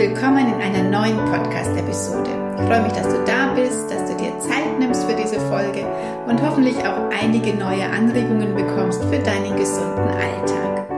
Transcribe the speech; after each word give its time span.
willkommen 0.00 0.48
in 0.48 0.62
einer 0.62 0.82
neuen 0.82 1.18
Podcast-Episode. 1.26 2.30
Ich 2.56 2.64
freue 2.64 2.80
mich, 2.80 2.92
dass 2.94 3.06
du 3.06 3.22
da 3.26 3.52
bist, 3.54 3.90
dass 3.90 4.08
du 4.08 4.16
dir 4.16 4.32
Zeit 4.40 4.78
nimmst 4.78 5.04
für 5.04 5.14
diese 5.14 5.38
Folge 5.52 5.84
und 6.26 6.40
hoffentlich 6.40 6.78
auch 6.78 7.10
einige 7.12 7.52
neue 7.52 7.84
Anregungen 7.84 8.54
bekommst 8.54 9.04
für 9.04 9.18
deinen 9.18 9.54
gesunden 9.58 10.08
Alltag. 10.08 10.88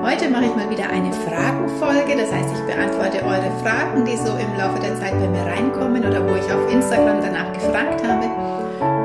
Heute 0.00 0.30
mache 0.30 0.46
ich 0.46 0.56
mal 0.56 0.70
wieder 0.70 0.88
eine 0.88 1.12
Fragenfolge, 1.12 2.16
das 2.16 2.32
heißt, 2.32 2.48
ich 2.56 2.64
beantworte 2.64 3.26
eure 3.26 3.52
Fragen, 3.60 4.06
die 4.06 4.16
so 4.16 4.32
im 4.32 4.56
Laufe 4.56 4.80
der 4.80 4.96
Zeit 4.96 5.12
bei 5.20 5.28
mir 5.28 5.44
reinkommen 5.44 6.02
oder 6.02 6.26
wo 6.26 6.34
ich 6.36 6.50
auf 6.50 6.72
Instagram 6.72 7.20
danach 7.20 7.52
gefragt 7.52 8.00
habe 8.08 8.24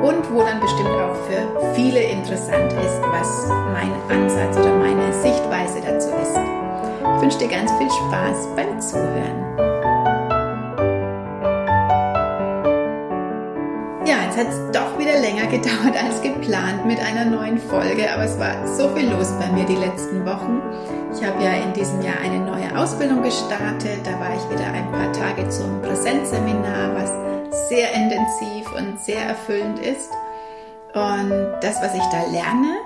und 0.08 0.32
wo 0.32 0.44
dann 0.44 0.62
bestimmt 0.62 0.96
auch 0.96 1.20
für 1.28 1.76
viele 1.76 2.00
interessant 2.00 2.72
ist, 2.72 3.02
was 3.04 3.50
mein 3.74 3.92
Ansatz 4.08 4.56
oder 4.56 4.78
meine 4.78 5.12
Sichtweise 5.12 5.82
dazu 5.84 6.08
ist. 6.22 6.51
Ich 7.02 7.22
wünsche 7.22 7.40
dir 7.40 7.48
ganz 7.48 7.72
viel 7.74 7.90
Spaß 7.90 8.48
beim 8.56 8.80
Zuhören. 8.80 9.58
Ja, 14.06 14.24
jetzt 14.26 14.38
hat 14.38 14.48
es 14.50 14.72
doch 14.72 15.00
wieder 15.00 15.20
länger 15.20 15.48
gedauert 15.48 15.98
als 15.98 16.22
geplant 16.22 16.86
mit 16.86 17.00
einer 17.00 17.26
neuen 17.26 17.58
Folge, 17.58 18.12
aber 18.14 18.26
es 18.26 18.40
war 18.40 18.68
so 18.68 18.88
viel 18.90 19.10
los 19.10 19.32
bei 19.40 19.48
mir 19.52 19.66
die 19.66 19.76
letzten 19.76 20.26
Wochen. 20.26 20.62
Ich 21.14 21.26
habe 21.26 21.44
ja 21.44 21.54
in 21.64 21.74
diesem 21.74 22.02
Jahr 22.02 22.20
eine 22.24 22.40
neue 22.40 22.78
Ausbildung 22.78 23.24
gestartet. 23.24 24.00
Da 24.04 24.20
war 24.20 24.36
ich 24.36 24.50
wieder 24.50 24.72
ein 24.72 24.92
paar 24.92 25.12
Tage 25.12 25.50
zum 25.50 25.82
Präsenzseminar, 25.82 26.94
was 26.96 27.12
sehr 27.68 27.94
intensiv 27.94 28.72
und 28.78 29.00
sehr 29.00 29.22
erfüllend 29.26 29.80
ist. 29.80 30.12
Und 30.94 31.32
das, 31.62 31.82
was 31.82 31.96
ich 31.96 32.04
da 32.12 32.22
lerne, 32.32 32.78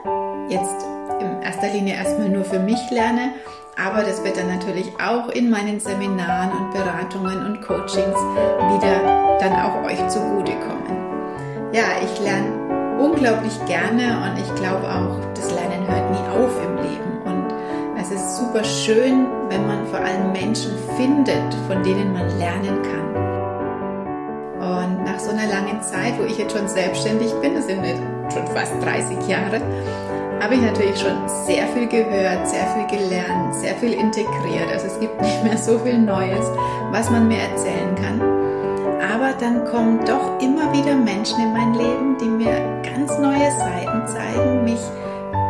jetzt 0.48 0.86
in 1.20 1.42
erster 1.42 1.68
Linie 1.68 1.96
erstmal 1.96 2.30
nur 2.30 2.46
für 2.46 2.60
mich 2.60 2.80
lerne, 2.92 3.34
aber 3.78 4.04
das 4.04 4.24
wird 4.24 4.38
dann 4.38 4.48
natürlich 4.48 4.94
auch 5.00 5.30
in 5.30 5.50
meinen 5.50 5.80
Seminaren 5.80 6.52
und 6.52 6.72
Beratungen 6.72 7.46
und 7.46 7.62
Coachings 7.62 8.18
wieder 8.74 9.38
dann 9.40 9.54
auch 9.54 9.84
euch 9.86 10.08
zugutekommen. 10.08 10.96
Ja, 11.74 11.84
ich 12.04 12.20
lerne 12.22 12.98
unglaublich 13.00 13.54
gerne 13.66 14.24
und 14.24 14.40
ich 14.40 14.56
glaube 14.56 14.88
auch, 14.88 15.20
das 15.34 15.54
Lernen 15.54 15.86
hört 15.88 16.12
nie 16.12 16.30
auf 16.30 16.52
im 16.64 16.76
Leben. 16.78 17.22
Und 17.26 17.54
es 18.00 18.12
ist 18.12 18.38
super 18.38 18.64
schön, 18.64 19.28
wenn 19.50 19.68
man 19.68 19.86
vor 19.88 20.00
allem 20.00 20.32
Menschen 20.32 20.72
findet, 20.96 21.54
von 21.68 21.84
denen 21.84 22.14
man 22.14 22.30
lernen 22.40 22.82
kann. 22.82 22.96
Und 24.56 25.04
nach 25.04 25.20
so 25.20 25.32
einer 25.32 25.48
langen 25.48 25.82
Zeit, 25.82 26.18
wo 26.18 26.24
ich 26.24 26.38
jetzt 26.38 26.58
schon 26.58 26.68
selbstständig 26.68 27.34
bin, 27.42 27.56
das 27.56 27.68
sind 27.68 27.84
jetzt 27.84 28.02
schon 28.34 28.48
fast 28.48 28.74
30 28.82 29.28
Jahre, 29.28 29.62
habe 30.46 30.54
ich 30.54 30.62
natürlich 30.62 31.00
schon 31.00 31.28
sehr 31.48 31.68
viel 31.70 31.88
gehört, 31.88 32.48
sehr 32.48 32.68
viel 32.68 33.00
gelernt, 33.00 33.56
sehr 33.56 33.76
viel 33.78 33.94
integriert. 33.94 34.70
Also 34.72 34.86
es 34.86 35.00
gibt 35.00 35.20
nicht 35.20 35.44
mehr 35.44 35.58
so 35.58 35.80
viel 35.80 35.98
Neues, 35.98 36.46
was 36.92 37.10
man 37.10 37.28
mir 37.28 37.40
erzählen 37.40 37.96
kann. 37.96 38.22
Aber 39.02 39.34
dann 39.40 39.66
kommen 39.66 40.06
doch 40.06 40.40
immer 40.40 40.72
wieder 40.72 40.94
Menschen 40.94 41.40
in 41.40 41.52
mein 41.52 41.74
Leben, 41.74 42.18
die 42.20 42.26
mir 42.26 42.84
ganz 42.84 43.18
neue 43.18 43.50
Seiten 43.58 44.06
zeigen, 44.06 44.64
mich 44.66 44.80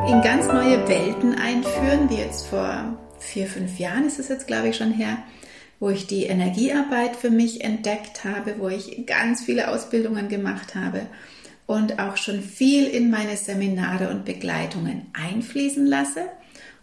in 0.10 0.22
ganz 0.22 0.48
neue 0.48 0.88
Welten 0.88 1.36
einführen, 1.38 2.10
wie 2.10 2.20
jetzt 2.20 2.48
vor 2.48 2.98
vier, 3.20 3.48
fünf 3.48 3.78
Jahren 3.78 4.08
ist 4.08 4.18
es 4.18 4.30
jetzt, 4.30 4.48
glaube 4.48 4.70
ich, 4.70 4.78
schon 4.78 4.94
her, 4.94 5.18
wo 5.82 5.90
ich 5.90 6.08
die 6.08 6.24
Energiearbeit 6.24 7.18
für 7.18 7.32
mich 7.32 7.66
entdeckt 7.66 8.24
habe, 8.24 8.56
wo 8.60 8.70
ich 8.70 9.06
ganz 9.06 9.42
viele 9.42 9.72
Ausbildungen 9.72 10.30
gemacht 10.30 10.74
habe 10.74 11.02
und 11.68 12.00
auch 12.00 12.18
schon 12.18 12.42
viel 12.42 12.88
in 12.88 13.10
meine 13.10 13.38
Seminare 13.38 14.10
und 14.10 14.26
Begleitungen 14.26 15.08
einfließen 15.14 15.86
lasse 15.86 16.26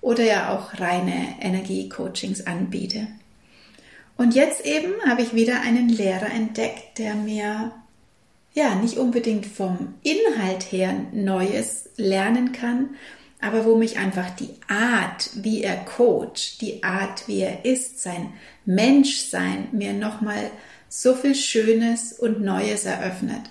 oder 0.00 0.24
ja 0.24 0.56
auch 0.56 0.80
reine 0.80 1.36
Energie-Coachings 1.40 2.46
anbiete. 2.46 3.06
Und 4.16 4.34
jetzt 4.34 4.66
eben 4.66 4.92
habe 5.06 5.22
ich 5.22 5.34
wieder 5.34 5.60
einen 5.62 5.88
Lehrer 5.88 6.30
entdeckt, 6.30 6.98
der 6.98 7.14
mir 7.14 7.72
ja 8.54 8.74
nicht 8.74 8.98
unbedingt 8.98 9.46
vom 9.46 9.94
Inhalt 10.02 10.70
her 10.70 10.94
Neues 11.12 11.88
lernen 11.96 12.52
kann, 12.52 12.90
aber 13.40 13.64
wo 13.64 13.76
mich 13.76 13.98
einfach 13.98 14.30
die 14.30 14.50
Art, 14.68 15.30
wie 15.34 15.62
er 15.62 15.76
coacht, 15.76 16.60
die 16.60 16.84
Art, 16.84 17.26
wie 17.26 17.40
er 17.40 17.64
ist, 17.64 18.00
sein 18.00 18.32
Menschsein 18.64 19.68
mir 19.72 19.92
nochmal 19.92 20.50
so 20.88 21.14
viel 21.14 21.34
Schönes 21.34 22.12
und 22.12 22.42
Neues 22.42 22.84
eröffnet. 22.84 23.50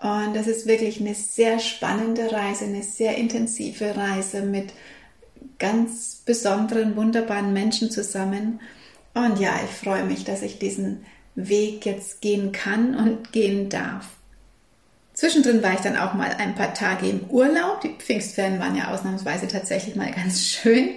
Und 0.00 0.34
das 0.34 0.46
ist 0.46 0.66
wirklich 0.66 1.00
eine 1.00 1.14
sehr 1.14 1.58
spannende 1.58 2.30
Reise, 2.30 2.66
eine 2.66 2.82
sehr 2.82 3.16
intensive 3.16 3.96
Reise 3.96 4.42
mit 4.42 4.72
ganz 5.58 6.22
besonderen, 6.24 6.96
wunderbaren 6.96 7.52
Menschen 7.52 7.90
zusammen. 7.90 8.60
Und 9.14 9.40
ja, 9.40 9.58
ich 9.64 9.70
freue 9.70 10.04
mich, 10.04 10.24
dass 10.24 10.42
ich 10.42 10.58
diesen 10.58 11.06
Weg 11.34 11.86
jetzt 11.86 12.20
gehen 12.20 12.52
kann 12.52 12.94
und 12.94 13.32
gehen 13.32 13.68
darf. 13.68 14.06
Zwischendrin 15.14 15.62
war 15.62 15.72
ich 15.72 15.80
dann 15.80 15.96
auch 15.96 16.12
mal 16.12 16.30
ein 16.38 16.54
paar 16.54 16.74
Tage 16.74 17.08
im 17.08 17.20
Urlaub. 17.30 17.80
Die 17.80 17.94
Pfingstferien 17.98 18.60
waren 18.60 18.76
ja 18.76 18.92
ausnahmsweise 18.92 19.48
tatsächlich 19.48 19.96
mal 19.96 20.12
ganz 20.12 20.42
schön. 20.42 20.90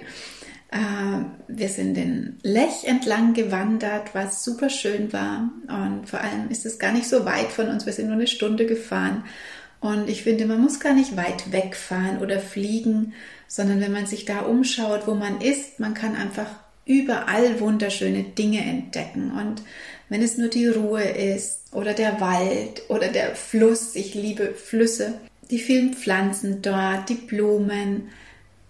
Äh, 0.70 1.24
wir 1.48 1.68
sind 1.68 1.94
den 1.94 2.38
Lech 2.42 2.84
entlang 2.84 3.34
gewandert, 3.34 4.14
was 4.14 4.44
super 4.44 4.70
schön 4.70 5.12
war. 5.12 5.50
Und 5.68 6.08
vor 6.08 6.20
allem 6.20 6.48
ist 6.50 6.66
es 6.66 6.78
gar 6.78 6.92
nicht 6.92 7.08
so 7.08 7.24
weit 7.24 7.48
von 7.48 7.68
uns. 7.68 7.86
Wir 7.86 7.92
sind 7.92 8.06
nur 8.06 8.14
eine 8.14 8.26
Stunde 8.26 8.66
gefahren. 8.66 9.24
Und 9.80 10.08
ich 10.08 10.22
finde, 10.22 10.46
man 10.46 10.60
muss 10.60 10.78
gar 10.78 10.92
nicht 10.92 11.16
weit 11.16 11.52
wegfahren 11.52 12.18
oder 12.18 12.38
fliegen, 12.38 13.14
sondern 13.48 13.80
wenn 13.80 13.92
man 13.92 14.06
sich 14.06 14.26
da 14.26 14.40
umschaut, 14.40 15.06
wo 15.06 15.14
man 15.14 15.40
ist, 15.40 15.80
man 15.80 15.94
kann 15.94 16.14
einfach 16.14 16.48
überall 16.84 17.60
wunderschöne 17.60 18.22
Dinge 18.22 18.60
entdecken. 18.60 19.32
Und 19.32 19.62
wenn 20.08 20.22
es 20.22 20.36
nur 20.36 20.48
die 20.48 20.66
Ruhe 20.66 21.02
ist 21.02 21.72
oder 21.72 21.94
der 21.94 22.20
Wald 22.20 22.82
oder 22.88 23.08
der 23.08 23.34
Fluss, 23.34 23.94
ich 23.96 24.14
liebe 24.14 24.54
Flüsse, 24.54 25.14
die 25.50 25.58
vielen 25.58 25.94
Pflanzen 25.94 26.62
dort, 26.62 27.08
die 27.08 27.14
Blumen. 27.14 28.08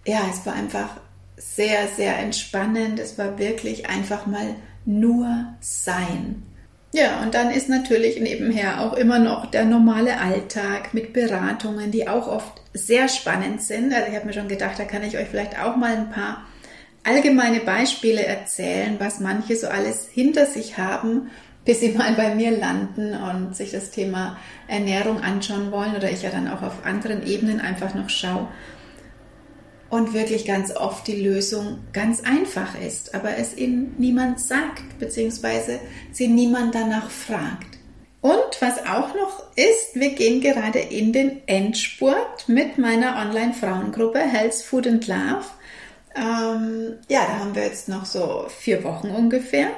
Ja, 0.05 0.21
es 0.31 0.45
war 0.45 0.53
einfach 0.53 0.97
sehr, 1.41 1.87
sehr 1.87 2.17
entspannend. 2.19 2.99
Es 2.99 3.17
war 3.17 3.39
wirklich 3.39 3.89
einfach 3.89 4.25
mal 4.25 4.55
nur 4.85 5.45
sein. 5.59 6.43
Ja, 6.93 7.21
und 7.21 7.33
dann 7.33 7.51
ist 7.51 7.69
natürlich 7.69 8.19
nebenher 8.19 8.81
auch 8.81 8.93
immer 8.93 9.17
noch 9.17 9.45
der 9.49 9.65
normale 9.65 10.19
Alltag 10.19 10.93
mit 10.93 11.13
Beratungen, 11.13 11.89
die 11.89 12.07
auch 12.07 12.27
oft 12.27 12.61
sehr 12.73 13.07
spannend 13.07 13.61
sind. 13.61 13.93
Also 13.93 14.09
ich 14.09 14.15
habe 14.15 14.25
mir 14.25 14.33
schon 14.33 14.49
gedacht, 14.49 14.77
da 14.77 14.83
kann 14.83 15.03
ich 15.03 15.17
euch 15.17 15.29
vielleicht 15.29 15.57
auch 15.57 15.77
mal 15.77 15.95
ein 15.95 16.09
paar 16.11 16.45
allgemeine 17.03 17.61
Beispiele 17.61 18.25
erzählen, 18.25 18.97
was 18.99 19.19
manche 19.21 19.55
so 19.55 19.67
alles 19.67 20.09
hinter 20.11 20.45
sich 20.45 20.77
haben, 20.77 21.29
bis 21.63 21.79
sie 21.79 21.93
mal 21.93 22.13
bei 22.13 22.35
mir 22.35 22.51
landen 22.51 23.15
und 23.15 23.55
sich 23.55 23.71
das 23.71 23.91
Thema 23.91 24.37
Ernährung 24.67 25.21
anschauen 25.21 25.71
wollen 25.71 25.95
oder 25.95 26.11
ich 26.11 26.23
ja 26.23 26.29
dann 26.29 26.49
auch 26.49 26.61
auf 26.61 26.85
anderen 26.85 27.25
Ebenen 27.25 27.61
einfach 27.61 27.95
noch 27.95 28.09
schaue 28.09 28.49
und 29.91 30.13
wirklich 30.13 30.45
ganz 30.45 30.73
oft 30.73 31.05
die 31.05 31.21
Lösung 31.21 31.79
ganz 31.91 32.21
einfach 32.21 32.79
ist, 32.79 33.13
aber 33.13 33.37
es 33.37 33.57
ihnen 33.57 33.93
niemand 33.97 34.39
sagt, 34.39 34.97
beziehungsweise 34.99 35.79
sie 36.13 36.29
niemand 36.29 36.73
danach 36.73 37.11
fragt. 37.11 37.77
Und 38.21 38.61
was 38.61 38.79
auch 38.85 39.13
noch 39.13 39.43
ist, 39.57 39.95
wir 39.95 40.13
gehen 40.13 40.39
gerade 40.39 40.79
in 40.79 41.11
den 41.11 41.41
Endspurt 41.45 42.47
mit 42.47 42.77
meiner 42.77 43.17
Online-Frauengruppe 43.17 44.19
Health, 44.19 44.53
Food 44.53 44.87
and 44.87 45.07
Love. 45.07 45.43
Ähm, 46.15 46.97
ja, 47.09 47.25
da 47.25 47.39
haben 47.39 47.53
wir 47.53 47.63
jetzt 47.63 47.89
noch 47.89 48.05
so 48.05 48.45
vier 48.47 48.85
Wochen 48.85 49.09
ungefähr, 49.09 49.71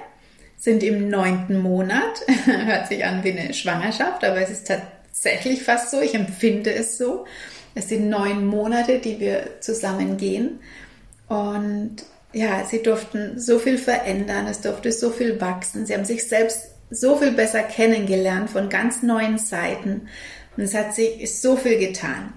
sind 0.57 0.83
im 0.83 1.09
neunten 1.09 1.59
Monat, 1.59 2.21
hört 2.45 2.87
sich 2.87 3.03
an 3.03 3.23
wie 3.23 3.31
eine 3.31 3.53
Schwangerschaft, 3.53 4.23
aber 4.23 4.41
es 4.41 4.51
ist 4.51 4.67
tatsächlich 4.67 5.63
fast 5.63 5.89
so, 5.89 6.01
ich 6.01 6.13
empfinde 6.13 6.71
es 6.71 6.99
so. 6.99 7.25
Es 7.75 7.89
sind 7.89 8.09
neun 8.09 8.45
Monate, 8.45 8.99
die 8.99 9.19
wir 9.19 9.59
zusammen 9.59 10.17
gehen. 10.17 10.59
Und 11.27 11.97
ja, 12.33 12.65
sie 12.65 12.81
durften 12.81 13.39
so 13.39 13.59
viel 13.59 13.77
verändern, 13.77 14.47
es 14.47 14.61
durfte 14.61 14.91
so 14.91 15.09
viel 15.09 15.39
wachsen. 15.39 15.85
Sie 15.85 15.93
haben 15.93 16.05
sich 16.05 16.27
selbst 16.27 16.69
so 16.89 17.17
viel 17.17 17.31
besser 17.31 17.63
kennengelernt 17.63 18.49
von 18.49 18.69
ganz 18.69 19.03
neuen 19.03 19.37
Seiten. 19.37 20.07
Und 20.55 20.63
es 20.63 20.75
hat 20.75 20.93
sich 20.93 21.39
so 21.39 21.55
viel 21.55 21.79
getan. 21.79 22.33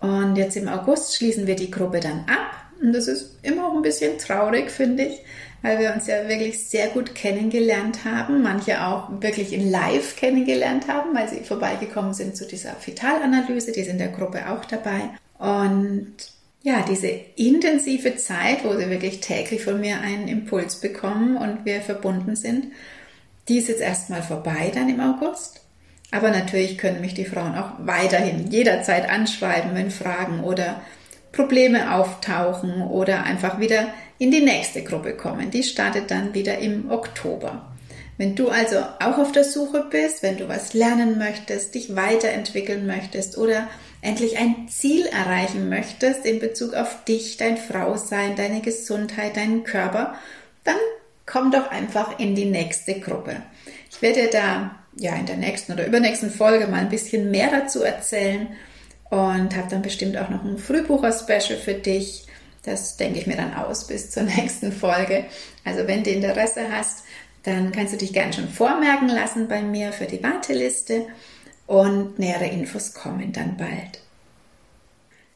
Und 0.00 0.36
jetzt 0.36 0.56
im 0.56 0.68
August 0.68 1.16
schließen 1.16 1.46
wir 1.46 1.56
die 1.56 1.70
Gruppe 1.70 2.00
dann 2.00 2.24
ab. 2.28 2.61
Und 2.82 2.92
das 2.92 3.06
ist 3.06 3.38
immer 3.42 3.68
auch 3.68 3.74
ein 3.74 3.82
bisschen 3.82 4.18
traurig, 4.18 4.70
finde 4.70 5.04
ich, 5.04 5.20
weil 5.62 5.78
wir 5.78 5.94
uns 5.94 6.08
ja 6.08 6.28
wirklich 6.28 6.68
sehr 6.68 6.88
gut 6.88 7.14
kennengelernt 7.14 8.04
haben, 8.04 8.42
manche 8.42 8.84
auch 8.84 9.08
wirklich 9.20 9.52
in 9.52 9.70
Live 9.70 10.16
kennengelernt 10.16 10.88
haben, 10.88 11.14
weil 11.14 11.28
sie 11.28 11.44
vorbeigekommen 11.44 12.12
sind 12.12 12.36
zu 12.36 12.44
dieser 12.44 12.72
Fetalanalyse, 12.72 13.70
die 13.70 13.84
sind 13.84 13.92
in 13.92 13.98
der 13.98 14.08
Gruppe 14.08 14.50
auch 14.50 14.64
dabei. 14.64 15.10
Und 15.38 16.12
ja, 16.62 16.84
diese 16.88 17.08
intensive 17.36 18.16
Zeit, 18.16 18.64
wo 18.64 18.76
sie 18.76 18.90
wirklich 18.90 19.20
täglich 19.20 19.62
von 19.64 19.80
mir 19.80 20.00
einen 20.00 20.28
Impuls 20.28 20.76
bekommen 20.76 21.36
und 21.36 21.64
wir 21.64 21.80
verbunden 21.80 22.36
sind, 22.36 22.66
die 23.48 23.58
ist 23.58 23.68
jetzt 23.68 23.80
erstmal 23.80 24.22
vorbei 24.22 24.70
dann 24.74 24.88
im 24.88 25.00
August. 25.00 25.60
Aber 26.10 26.30
natürlich 26.30 26.78
können 26.78 27.00
mich 27.00 27.14
die 27.14 27.24
Frauen 27.24 27.56
auch 27.56 27.70
weiterhin 27.78 28.50
jederzeit 28.50 29.08
anschreiben, 29.08 29.74
wenn 29.74 29.90
Fragen 29.90 30.40
oder 30.44 30.82
Probleme 31.32 31.94
auftauchen 31.94 32.82
oder 32.82 33.24
einfach 33.24 33.58
wieder 33.58 33.88
in 34.18 34.30
die 34.30 34.42
nächste 34.42 34.84
Gruppe 34.84 35.14
kommen. 35.14 35.50
Die 35.50 35.62
startet 35.62 36.10
dann 36.10 36.34
wieder 36.34 36.58
im 36.58 36.90
Oktober. 36.90 37.72
Wenn 38.18 38.36
du 38.36 38.50
also 38.50 38.76
auch 39.00 39.18
auf 39.18 39.32
der 39.32 39.42
Suche 39.42 39.86
bist, 39.90 40.22
wenn 40.22 40.36
du 40.36 40.48
was 40.48 40.74
lernen 40.74 41.18
möchtest, 41.18 41.74
dich 41.74 41.96
weiterentwickeln 41.96 42.86
möchtest 42.86 43.38
oder 43.38 43.68
endlich 44.02 44.38
ein 44.38 44.68
Ziel 44.68 45.06
erreichen 45.06 45.68
möchtest 45.68 46.26
in 46.26 46.38
Bezug 46.38 46.74
auf 46.74 47.04
dich, 47.04 47.38
dein 47.38 47.56
Frausein, 47.56 48.36
deine 48.36 48.60
Gesundheit, 48.60 49.36
deinen 49.36 49.64
Körper, 49.64 50.14
dann 50.64 50.76
komm 51.24 51.50
doch 51.50 51.70
einfach 51.70 52.18
in 52.18 52.34
die 52.34 52.44
nächste 52.44 53.00
Gruppe. 53.00 53.36
Ich 53.90 54.02
werde 54.02 54.28
da 54.30 54.78
ja 54.96 55.16
in 55.16 55.26
der 55.26 55.36
nächsten 55.36 55.72
oder 55.72 55.86
übernächsten 55.86 56.30
Folge 56.30 56.66
mal 56.66 56.80
ein 56.80 56.90
bisschen 56.90 57.30
mehr 57.30 57.50
dazu 57.50 57.82
erzählen 57.82 58.48
und 59.12 59.54
habe 59.54 59.68
dann 59.68 59.82
bestimmt 59.82 60.16
auch 60.16 60.30
noch 60.30 60.42
ein 60.42 60.56
Frühbucher-Special 60.56 61.58
für 61.58 61.74
dich. 61.74 62.24
Das 62.62 62.96
denke 62.96 63.18
ich 63.18 63.26
mir 63.26 63.36
dann 63.36 63.52
aus 63.52 63.86
bis 63.86 64.10
zur 64.10 64.22
nächsten 64.38 64.72
Folge. 64.72 65.26
Also 65.66 65.86
wenn 65.86 66.02
du 66.02 66.08
Interesse 66.08 66.62
hast, 66.72 67.04
dann 67.42 67.72
kannst 67.72 67.92
du 67.92 67.98
dich 67.98 68.14
gerne 68.14 68.32
schon 68.32 68.48
vormerken 68.48 69.10
lassen 69.10 69.48
bei 69.48 69.60
mir 69.60 69.92
für 69.92 70.06
die 70.06 70.22
Warteliste 70.22 71.04
und 71.66 72.18
nähere 72.18 72.46
Infos 72.46 72.94
kommen 72.94 73.34
dann 73.34 73.58
bald. 73.58 74.00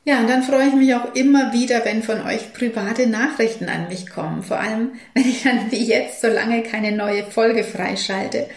Ja, 0.06 0.20
und 0.20 0.30
dann 0.30 0.42
freue 0.42 0.68
ich 0.68 0.74
mich 0.74 0.94
auch 0.94 1.14
immer 1.14 1.52
wieder, 1.52 1.84
wenn 1.84 2.02
von 2.02 2.22
euch 2.22 2.54
private 2.54 3.06
Nachrichten 3.06 3.68
an 3.68 3.88
mich 3.88 4.08
kommen. 4.08 4.42
Vor 4.42 4.58
allem, 4.58 4.92
wenn 5.14 5.28
ich 5.28 5.42
dann 5.42 5.70
wie 5.70 5.84
jetzt 5.84 6.22
so 6.22 6.28
lange 6.28 6.62
keine 6.62 6.92
neue 6.92 7.24
Folge 7.24 7.62
freischalte 7.62 8.48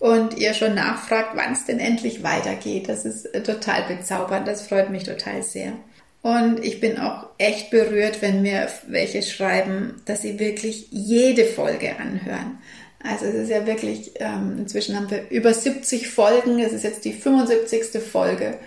und 0.00 0.38
ihr 0.38 0.54
schon 0.54 0.74
nachfragt, 0.74 1.32
wann 1.34 1.52
es 1.52 1.66
denn 1.66 1.78
endlich 1.78 2.24
weitergeht. 2.24 2.88
Das 2.88 3.04
ist 3.04 3.26
äh, 3.26 3.42
total 3.42 3.82
bezaubernd. 3.84 4.48
Das 4.48 4.66
freut 4.66 4.90
mich 4.90 5.04
total 5.04 5.42
sehr. 5.42 5.74
Und 6.22 6.64
ich 6.64 6.80
bin 6.80 6.98
auch 6.98 7.26
echt 7.38 7.70
berührt, 7.70 8.20
wenn 8.20 8.42
mir 8.42 8.68
welche 8.88 9.22
schreiben, 9.22 10.02
dass 10.06 10.22
sie 10.22 10.38
wirklich 10.38 10.88
jede 10.90 11.44
Folge 11.44 11.96
anhören. 11.98 12.58
Also 13.02 13.26
es 13.26 13.34
ist 13.34 13.50
ja 13.50 13.66
wirklich, 13.66 14.12
ähm, 14.20 14.56
inzwischen 14.58 14.96
haben 14.96 15.10
wir 15.10 15.30
über 15.30 15.54
70 15.54 16.08
Folgen, 16.08 16.58
es 16.58 16.72
ist 16.72 16.84
jetzt 16.84 17.04
die 17.04 17.12
75. 17.12 18.02
Folge. 18.02 18.58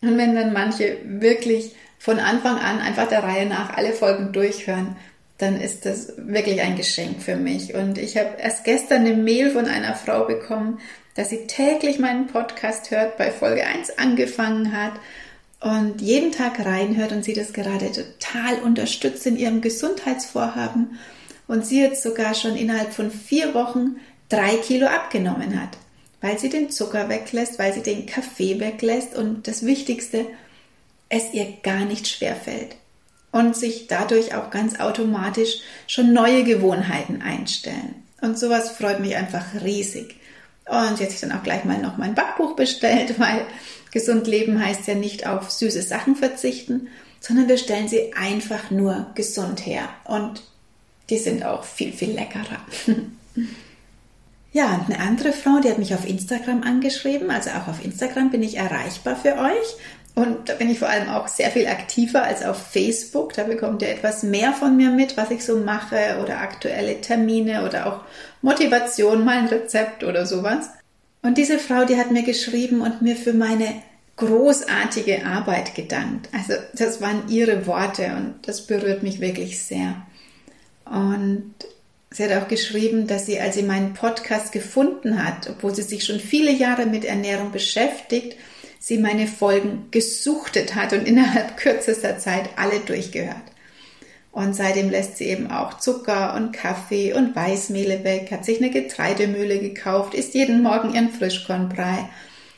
Und 0.00 0.18
wenn 0.18 0.34
dann 0.34 0.52
manche 0.52 0.98
wirklich 1.04 1.74
von 1.98 2.18
Anfang 2.18 2.56
an 2.58 2.80
einfach 2.80 3.08
der 3.08 3.22
Reihe 3.22 3.46
nach 3.46 3.76
alle 3.76 3.92
Folgen 3.92 4.32
durchhören, 4.32 4.96
dann 5.42 5.60
ist 5.60 5.86
das 5.86 6.12
wirklich 6.16 6.60
ein 6.60 6.76
Geschenk 6.76 7.20
für 7.20 7.34
mich. 7.34 7.74
Und 7.74 7.98
ich 7.98 8.16
habe 8.16 8.36
erst 8.38 8.62
gestern 8.62 9.04
eine 9.04 9.16
Mail 9.16 9.50
von 9.50 9.66
einer 9.66 9.96
Frau 9.96 10.24
bekommen, 10.24 10.78
dass 11.16 11.30
sie 11.30 11.48
täglich 11.48 11.98
meinen 11.98 12.28
Podcast 12.28 12.92
hört, 12.92 13.18
bei 13.18 13.32
Folge 13.32 13.66
1 13.66 13.98
angefangen 13.98 14.72
hat 14.72 14.92
und 15.60 16.00
jeden 16.00 16.30
Tag 16.30 16.64
reinhört 16.64 17.10
und 17.10 17.24
sie 17.24 17.34
das 17.34 17.52
gerade 17.52 17.90
total 17.90 18.62
unterstützt 18.62 19.26
in 19.26 19.36
ihrem 19.36 19.60
Gesundheitsvorhaben 19.60 21.00
und 21.48 21.66
sie 21.66 21.80
jetzt 21.80 22.04
sogar 22.04 22.34
schon 22.34 22.56
innerhalb 22.56 22.92
von 22.92 23.10
vier 23.10 23.52
Wochen 23.52 23.96
drei 24.28 24.56
Kilo 24.56 24.86
abgenommen 24.86 25.60
hat, 25.60 25.76
weil 26.20 26.38
sie 26.38 26.50
den 26.50 26.70
Zucker 26.70 27.08
weglässt, 27.08 27.58
weil 27.58 27.74
sie 27.74 27.82
den 27.82 28.06
Kaffee 28.06 28.60
weglässt 28.60 29.16
und 29.16 29.48
das 29.48 29.66
Wichtigste, 29.66 30.24
es 31.08 31.34
ihr 31.34 31.52
gar 31.64 31.84
nicht 31.84 32.06
schwer 32.06 32.36
fällt 32.36 32.76
und 33.32 33.56
sich 33.56 33.88
dadurch 33.88 34.34
auch 34.34 34.50
ganz 34.50 34.78
automatisch 34.78 35.60
schon 35.86 36.12
neue 36.12 36.44
Gewohnheiten 36.44 37.22
einstellen. 37.22 37.94
Und 38.20 38.38
sowas 38.38 38.70
freut 38.70 39.00
mich 39.00 39.16
einfach 39.16 39.44
riesig. 39.64 40.16
Und 40.66 41.00
jetzt 41.00 41.00
habe 41.00 41.12
ich 41.12 41.20
dann 41.20 41.32
auch 41.32 41.42
gleich 41.42 41.64
mal 41.64 41.78
noch 41.78 41.96
mein 41.96 42.14
Backbuch 42.14 42.54
bestellt, 42.54 43.14
weil 43.18 43.44
gesund 43.90 44.26
leben 44.26 44.64
heißt 44.64 44.86
ja 44.86 44.94
nicht 44.94 45.26
auf 45.26 45.50
süße 45.50 45.82
Sachen 45.82 46.14
verzichten, 46.14 46.88
sondern 47.20 47.48
wir 47.48 47.58
stellen 47.58 47.88
sie 47.88 48.12
einfach 48.14 48.70
nur 48.70 49.06
gesund 49.14 49.66
her. 49.66 49.88
Und 50.04 50.42
die 51.10 51.18
sind 51.18 51.44
auch 51.44 51.64
viel, 51.64 51.92
viel 51.92 52.12
leckerer. 52.12 52.60
ja, 54.52 54.74
und 54.74 54.92
eine 54.92 55.00
andere 55.00 55.32
Frau, 55.32 55.60
die 55.60 55.70
hat 55.70 55.78
mich 55.78 55.94
auf 55.94 56.08
Instagram 56.08 56.62
angeschrieben. 56.62 57.30
Also 57.30 57.50
auch 57.50 57.68
auf 57.68 57.84
Instagram 57.84 58.30
bin 58.30 58.42
ich 58.42 58.56
erreichbar 58.56 59.16
für 59.16 59.36
euch. 59.36 59.76
Und 60.14 60.48
da 60.48 60.54
bin 60.54 60.70
ich 60.70 60.78
vor 60.78 60.88
allem 60.88 61.08
auch 61.08 61.26
sehr 61.26 61.50
viel 61.50 61.66
aktiver 61.66 62.22
als 62.22 62.44
auf 62.44 62.66
Facebook. 62.70 63.32
Da 63.32 63.44
bekommt 63.44 63.80
ihr 63.80 63.88
etwas 63.88 64.22
mehr 64.22 64.52
von 64.52 64.76
mir 64.76 64.90
mit, 64.90 65.16
was 65.16 65.30
ich 65.30 65.44
so 65.44 65.56
mache 65.56 66.18
oder 66.22 66.40
aktuelle 66.40 67.00
Termine 67.00 67.64
oder 67.66 67.86
auch 67.86 68.00
Motivation, 68.42 69.24
mal 69.24 69.38
ein 69.38 69.46
Rezept 69.46 70.04
oder 70.04 70.26
sowas. 70.26 70.68
Und 71.22 71.38
diese 71.38 71.58
Frau, 71.58 71.84
die 71.84 71.96
hat 71.96 72.10
mir 72.10 72.24
geschrieben 72.24 72.82
und 72.82 73.00
mir 73.00 73.16
für 73.16 73.32
meine 73.32 73.82
großartige 74.16 75.24
Arbeit 75.24 75.74
gedankt. 75.74 76.28
Also 76.32 76.54
das 76.74 77.00
waren 77.00 77.28
ihre 77.28 77.66
Worte 77.66 78.12
und 78.16 78.34
das 78.42 78.66
berührt 78.66 79.02
mich 79.02 79.20
wirklich 79.20 79.62
sehr. 79.62 79.96
Und 80.84 81.54
sie 82.10 82.24
hat 82.24 82.42
auch 82.42 82.48
geschrieben, 82.48 83.06
dass 83.06 83.24
sie, 83.26 83.40
als 83.40 83.54
sie 83.54 83.62
meinen 83.62 83.94
Podcast 83.94 84.52
gefunden 84.52 85.24
hat, 85.24 85.48
obwohl 85.48 85.74
sie 85.74 85.82
sich 85.82 86.04
schon 86.04 86.20
viele 86.20 86.52
Jahre 86.52 86.84
mit 86.84 87.04
Ernährung 87.04 87.52
beschäftigt, 87.52 88.36
sie 88.82 88.98
meine 88.98 89.26
Folgen 89.26 89.86
gesuchtet 89.90 90.74
hat 90.74 90.92
und 90.92 91.06
innerhalb 91.06 91.56
kürzester 91.56 92.18
Zeit 92.18 92.50
alle 92.56 92.80
durchgehört. 92.80 93.36
Und 94.32 94.56
seitdem 94.56 94.88
lässt 94.90 95.18
sie 95.18 95.26
eben 95.26 95.50
auch 95.50 95.78
Zucker 95.78 96.34
und 96.34 96.52
Kaffee 96.52 97.12
und 97.12 97.36
Weißmehle 97.36 98.02
weg, 98.02 98.30
hat 98.32 98.44
sich 98.46 98.58
eine 98.58 98.70
Getreidemühle 98.70 99.58
gekauft, 99.58 100.14
isst 100.14 100.34
jeden 100.34 100.62
Morgen 100.62 100.94
ihren 100.94 101.10
Frischkornbrei, 101.10 102.08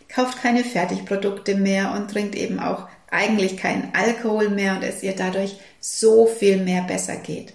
kauft 0.08 0.40
keine 0.40 0.62
Fertigprodukte 0.62 1.56
mehr 1.56 1.92
und 1.92 2.10
trinkt 2.10 2.36
eben 2.36 2.60
auch 2.60 2.88
eigentlich 3.10 3.56
keinen 3.56 3.90
Alkohol 3.92 4.50
mehr 4.50 4.76
und 4.76 4.84
es 4.84 5.02
ihr 5.02 5.16
dadurch 5.16 5.56
so 5.80 6.26
viel 6.26 6.58
mehr 6.58 6.82
besser 6.82 7.16
geht 7.16 7.54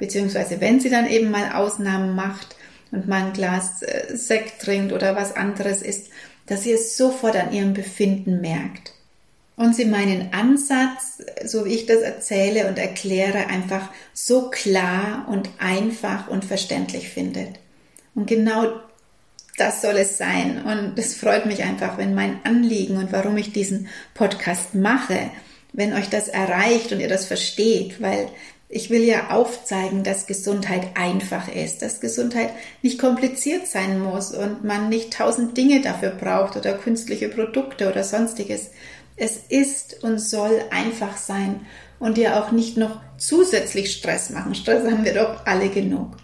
beziehungsweise 0.00 0.60
wenn 0.60 0.80
sie 0.80 0.90
dann 0.90 1.08
eben 1.08 1.30
mal 1.30 1.52
Ausnahmen 1.52 2.16
macht 2.16 2.56
und 2.90 3.06
mal 3.06 3.26
ein 3.26 3.32
Glas 3.32 3.82
äh, 3.82 4.16
Sekt 4.16 4.60
trinkt 4.62 4.92
oder 4.92 5.14
was 5.14 5.36
anderes 5.36 5.82
isst, 5.82 6.10
dass 6.50 6.64
sie 6.64 6.72
es 6.72 6.96
sofort 6.96 7.36
an 7.36 7.52
ihrem 7.52 7.74
Befinden 7.74 8.40
merkt. 8.40 8.92
Und 9.54 9.76
sie 9.76 9.84
meinen 9.84 10.32
Ansatz, 10.32 11.22
so 11.44 11.64
wie 11.64 11.74
ich 11.74 11.86
das 11.86 12.00
erzähle 12.00 12.66
und 12.66 12.76
erkläre, 12.76 13.46
einfach 13.46 13.88
so 14.12 14.50
klar 14.50 15.28
und 15.28 15.48
einfach 15.58 16.26
und 16.26 16.44
verständlich 16.44 17.08
findet. 17.08 17.60
Und 18.16 18.26
genau 18.26 18.80
das 19.58 19.80
soll 19.80 19.96
es 19.96 20.18
sein. 20.18 20.64
Und 20.64 20.98
es 20.98 21.14
freut 21.14 21.46
mich 21.46 21.62
einfach, 21.62 21.98
wenn 21.98 22.16
mein 22.16 22.40
Anliegen 22.42 22.96
und 22.96 23.12
warum 23.12 23.36
ich 23.36 23.52
diesen 23.52 23.86
Podcast 24.14 24.74
mache, 24.74 25.30
wenn 25.72 25.92
euch 25.92 26.08
das 26.08 26.26
erreicht 26.26 26.90
und 26.90 26.98
ihr 26.98 27.08
das 27.08 27.26
versteht, 27.26 28.02
weil 28.02 28.28
ich 28.72 28.88
will 28.88 29.02
ja 29.02 29.30
aufzeigen, 29.30 30.04
dass 30.04 30.28
Gesundheit 30.28 30.90
einfach 30.94 31.52
ist, 31.52 31.82
dass 31.82 32.00
Gesundheit 32.00 32.50
nicht 32.82 33.00
kompliziert 33.00 33.66
sein 33.66 34.00
muss 34.00 34.30
und 34.30 34.62
man 34.62 34.88
nicht 34.88 35.12
tausend 35.12 35.56
Dinge 35.56 35.80
dafür 35.80 36.10
braucht 36.10 36.56
oder 36.56 36.74
künstliche 36.74 37.28
Produkte 37.28 37.90
oder 37.90 38.04
sonstiges. 38.04 38.70
Es 39.16 39.38
ist 39.48 40.04
und 40.04 40.20
soll 40.20 40.62
einfach 40.70 41.16
sein 41.16 41.66
und 41.98 42.16
dir 42.16 42.36
auch 42.36 42.52
nicht 42.52 42.76
noch 42.76 43.00
zusätzlich 43.18 43.92
Stress 43.92 44.30
machen. 44.30 44.54
Stress 44.54 44.88
haben 44.88 45.04
wir 45.04 45.14
doch 45.14 45.44
alle 45.46 45.68
genug. 45.68 46.16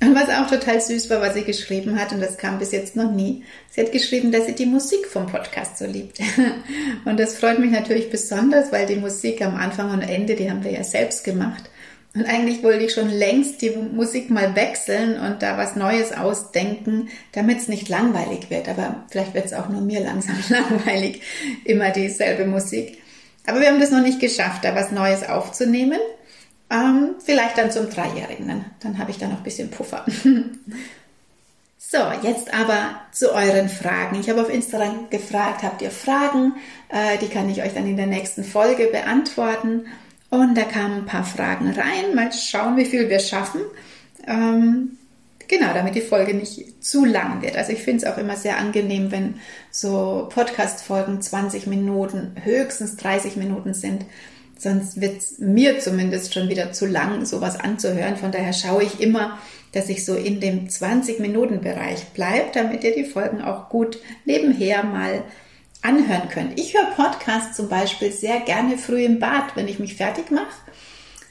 Und 0.00 0.14
was 0.14 0.28
auch 0.28 0.50
total 0.50 0.80
süß 0.80 1.08
war, 1.08 1.22
was 1.22 1.34
sie 1.34 1.44
geschrieben 1.44 1.98
hat, 1.98 2.12
und 2.12 2.20
das 2.20 2.36
kam 2.36 2.58
bis 2.58 2.72
jetzt 2.72 2.96
noch 2.96 3.10
nie, 3.10 3.44
sie 3.70 3.80
hat 3.80 3.92
geschrieben, 3.92 4.30
dass 4.30 4.44
sie 4.44 4.54
die 4.54 4.66
Musik 4.66 5.06
vom 5.06 5.26
Podcast 5.26 5.78
so 5.78 5.86
liebt. 5.86 6.18
Und 7.06 7.18
das 7.18 7.38
freut 7.38 7.58
mich 7.58 7.70
natürlich 7.70 8.10
besonders, 8.10 8.72
weil 8.72 8.84
die 8.84 8.96
Musik 8.96 9.40
am 9.40 9.56
Anfang 9.56 9.90
und 9.90 10.02
Ende, 10.02 10.34
die 10.34 10.50
haben 10.50 10.62
wir 10.64 10.72
ja 10.72 10.84
selbst 10.84 11.24
gemacht. 11.24 11.70
Und 12.16 12.24
eigentlich 12.24 12.62
wollte 12.62 12.84
ich 12.84 12.94
schon 12.94 13.10
längst 13.10 13.60
die 13.60 13.70
Musik 13.70 14.30
mal 14.30 14.56
wechseln 14.56 15.20
und 15.20 15.42
da 15.42 15.58
was 15.58 15.76
Neues 15.76 16.12
ausdenken, 16.12 17.10
damit 17.32 17.58
es 17.58 17.68
nicht 17.68 17.90
langweilig 17.90 18.48
wird. 18.48 18.70
Aber 18.70 19.04
vielleicht 19.10 19.34
wird 19.34 19.44
es 19.44 19.52
auch 19.52 19.68
nur 19.68 19.82
mir 19.82 20.00
langsam 20.00 20.36
langweilig, 20.48 21.20
immer 21.64 21.90
dieselbe 21.90 22.46
Musik. 22.46 23.02
Aber 23.46 23.60
wir 23.60 23.68
haben 23.68 23.80
das 23.80 23.90
noch 23.90 24.00
nicht 24.00 24.18
geschafft, 24.18 24.64
da 24.64 24.74
was 24.74 24.92
Neues 24.92 25.28
aufzunehmen. 25.28 26.00
Ähm, 26.70 27.16
vielleicht 27.22 27.58
dann 27.58 27.70
zum 27.70 27.90
Dreijährigen, 27.90 28.48
dann, 28.48 28.64
dann 28.80 28.98
habe 28.98 29.10
ich 29.10 29.18
da 29.18 29.28
noch 29.28 29.38
ein 29.38 29.44
bisschen 29.44 29.70
Puffer. 29.70 30.04
so, 31.78 31.98
jetzt 32.22 32.52
aber 32.52 33.02
zu 33.12 33.32
euren 33.32 33.68
Fragen. 33.68 34.18
Ich 34.18 34.30
habe 34.30 34.40
auf 34.40 34.52
Instagram 34.52 35.10
gefragt, 35.10 35.62
habt 35.62 35.82
ihr 35.82 35.90
Fragen? 35.90 36.54
Äh, 36.88 37.18
die 37.18 37.28
kann 37.28 37.50
ich 37.50 37.62
euch 37.62 37.74
dann 37.74 37.86
in 37.86 37.98
der 37.98 38.06
nächsten 38.06 38.42
Folge 38.42 38.86
beantworten. 38.86 39.84
Und 40.30 40.56
da 40.56 40.64
kamen 40.64 40.98
ein 40.98 41.06
paar 41.06 41.24
Fragen 41.24 41.70
rein. 41.70 42.14
Mal 42.14 42.32
schauen, 42.32 42.76
wie 42.76 42.84
viel 42.84 43.08
wir 43.08 43.20
schaffen. 43.20 43.60
Ähm, 44.26 44.98
genau, 45.46 45.72
damit 45.72 45.94
die 45.94 46.00
Folge 46.00 46.34
nicht 46.34 46.82
zu 46.84 47.04
lang 47.04 47.42
wird. 47.42 47.56
Also 47.56 47.72
ich 47.72 47.82
finde 47.82 48.04
es 48.04 48.12
auch 48.12 48.18
immer 48.18 48.36
sehr 48.36 48.58
angenehm, 48.58 49.12
wenn 49.12 49.34
so 49.70 50.28
Podcast-Folgen 50.32 51.20
20 51.20 51.66
Minuten, 51.66 52.32
höchstens 52.42 52.96
30 52.96 53.36
Minuten 53.36 53.72
sind. 53.72 54.04
Sonst 54.58 55.00
wird 55.00 55.18
es 55.18 55.38
mir 55.38 55.80
zumindest 55.80 56.32
schon 56.32 56.48
wieder 56.48 56.72
zu 56.72 56.86
lang, 56.86 57.24
sowas 57.26 57.60
anzuhören. 57.60 58.16
Von 58.16 58.32
daher 58.32 58.54
schaue 58.54 58.82
ich 58.82 59.00
immer, 59.00 59.38
dass 59.72 59.90
ich 59.90 60.04
so 60.04 60.14
in 60.14 60.40
dem 60.40 60.68
20-Minuten-Bereich 60.68 62.06
bleibe, 62.14 62.46
damit 62.54 62.82
ihr 62.82 62.94
die 62.94 63.04
Folgen 63.04 63.42
auch 63.42 63.68
gut 63.68 63.98
nebenher 64.24 64.82
mal 64.82 65.22
anhören 65.86 66.28
könnt. 66.28 66.58
Ich 66.58 66.74
höre 66.74 66.90
Podcasts 66.90 67.56
zum 67.56 67.68
Beispiel 67.68 68.10
sehr 68.10 68.40
gerne 68.40 68.76
früh 68.76 69.04
im 69.04 69.20
Bad, 69.20 69.54
wenn 69.54 69.68
ich 69.68 69.78
mich 69.78 69.94
fertig 69.94 70.30
mache. 70.30 70.46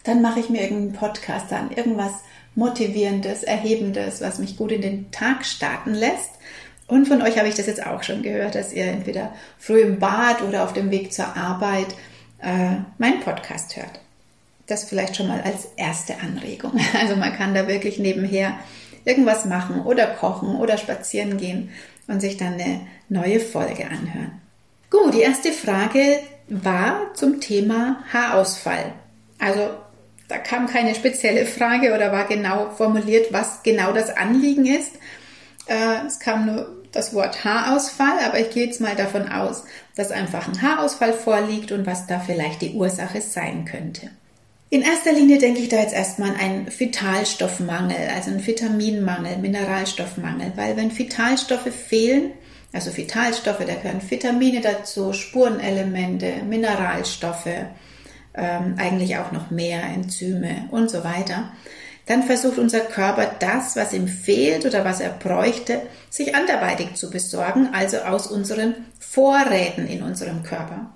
Dann 0.04 0.22
mache 0.22 0.40
ich 0.40 0.50
mir 0.50 0.62
irgendeinen 0.62 0.94
Podcast 0.94 1.52
an, 1.52 1.72
irgendwas 1.72 2.14
Motivierendes, 2.56 3.44
Erhebendes, 3.44 4.22
was 4.22 4.40
mich 4.40 4.56
gut 4.56 4.72
in 4.72 4.82
den 4.82 5.12
Tag 5.12 5.46
starten 5.46 5.94
lässt. 5.94 6.32
Und 6.88 7.08
von 7.08 7.22
euch 7.22 7.38
habe 7.38 7.50
ich 7.50 7.56
das 7.56 7.68
jetzt 7.68 7.86
auch 7.86 8.04
schon 8.04 8.22
gehört, 8.22 8.56
dass 8.56 8.72
ihr 8.72 8.86
entweder 8.86 9.34
früh 9.58 9.82
im 9.82 10.00
Bad 10.00 10.42
oder 10.42 10.64
auf 10.64 10.72
dem 10.72 10.90
Weg 10.90 11.12
zur 11.12 11.36
Arbeit 11.36 11.88
äh, 12.42 12.78
meinen 12.98 13.20
Podcast 13.22 13.76
hört. 13.76 14.00
Das 14.68 14.86
vielleicht 14.86 15.18
schon 15.18 15.28
mal 15.28 15.42
als 15.42 15.68
erste 15.76 16.20
Anregung. 16.20 16.80
Also 17.00 17.16
man 17.18 17.36
kann 17.36 17.54
da 17.54 17.68
wirklich 17.68 18.00
nebenher 18.00 18.58
irgendwas 19.04 19.46
machen 19.46 19.82
oder 19.82 20.08
kochen 20.08 20.56
oder 20.56 20.78
spazieren 20.78 21.38
gehen 21.38 21.72
und 22.08 22.22
sich 22.22 22.38
dann 22.38 22.54
eine 22.54 22.82
neue 23.10 23.40
Folge 23.40 23.86
anhören. 23.86 24.42
Gut, 24.96 25.14
die 25.14 25.22
erste 25.22 25.52
Frage 25.52 26.20
war 26.48 27.14
zum 27.16 27.42
Thema 27.42 28.04
Haarausfall. 28.14 28.94
Also 29.40 29.72
da 30.30 30.38
kam 30.38 30.68
keine 30.68 30.96
spezielle 30.96 31.46
Frage 31.46 31.94
oder 31.94 32.14
war 32.14 32.26
genau 32.28 32.70
formuliert, 32.70 33.34
was 33.34 33.62
genau 33.62 33.92
das 33.92 34.16
Anliegen 34.16 34.66
ist. 34.66 34.94
Äh, 35.68 36.06
es 36.08 36.20
kam 36.20 36.46
nur 36.46 36.84
das 36.94 37.14
Wort 37.14 37.44
Haarausfall, 37.44 38.20
aber 38.26 38.40
ich 38.40 38.52
gehe 38.52 38.68
jetzt 38.68 38.80
mal 38.80 38.96
davon 38.96 39.28
aus, 39.28 39.66
dass 39.98 40.12
einfach 40.12 40.48
ein 40.48 40.62
Haarausfall 40.62 41.12
vorliegt 41.12 41.74
und 41.74 41.86
was 41.86 42.08
da 42.08 42.22
vielleicht 42.22 42.62
die 42.62 42.74
Ursache 42.74 43.20
sein 43.20 43.66
könnte. 43.66 44.12
In 44.70 44.82
erster 44.82 45.12
Linie 45.12 45.40
denke 45.40 45.60
ich 45.60 45.68
da 45.68 45.78
jetzt 45.78 45.94
erstmal 45.94 46.30
an 46.30 46.38
einen 46.38 46.80
Vitalstoffmangel, 46.80 48.12
also 48.16 48.32
einen 48.32 48.48
Vitaminmangel, 48.48 49.38
Mineralstoffmangel, 49.38 50.54
weil 50.56 50.78
wenn 50.78 50.98
Vitalstoffe 50.98 51.74
fehlen, 51.74 52.32
also 52.76 52.96
Vitalstoffe, 52.96 53.66
da 53.66 53.74
gehören 53.74 54.02
Vitamine 54.08 54.60
dazu, 54.60 55.14
Spurenelemente, 55.14 56.44
Mineralstoffe, 56.48 57.48
ähm, 58.36 58.76
eigentlich 58.78 59.18
auch 59.18 59.32
noch 59.32 59.50
mehr 59.50 59.82
Enzyme 59.82 60.68
und 60.72 60.92
so 60.92 61.04
weiter, 61.06 61.54
dann 62.06 62.24
versucht 62.24 62.60
unser 62.60 62.82
Körper 62.82 63.32
das, 63.40 63.76
was 63.76 63.94
ihm 63.94 64.08
fehlt 64.10 64.66
oder 64.66 64.84
was 64.84 65.00
er 65.00 65.10
bräuchte, 65.10 65.82
sich 66.10 66.36
anderweitig 66.36 66.96
zu 66.96 67.10
besorgen, 67.10 67.70
also 67.74 68.00
aus 68.00 68.28
unseren 68.28 68.76
Vorräten 69.00 69.88
in 69.88 70.04
unserem 70.04 70.44
Körper. 70.44 70.92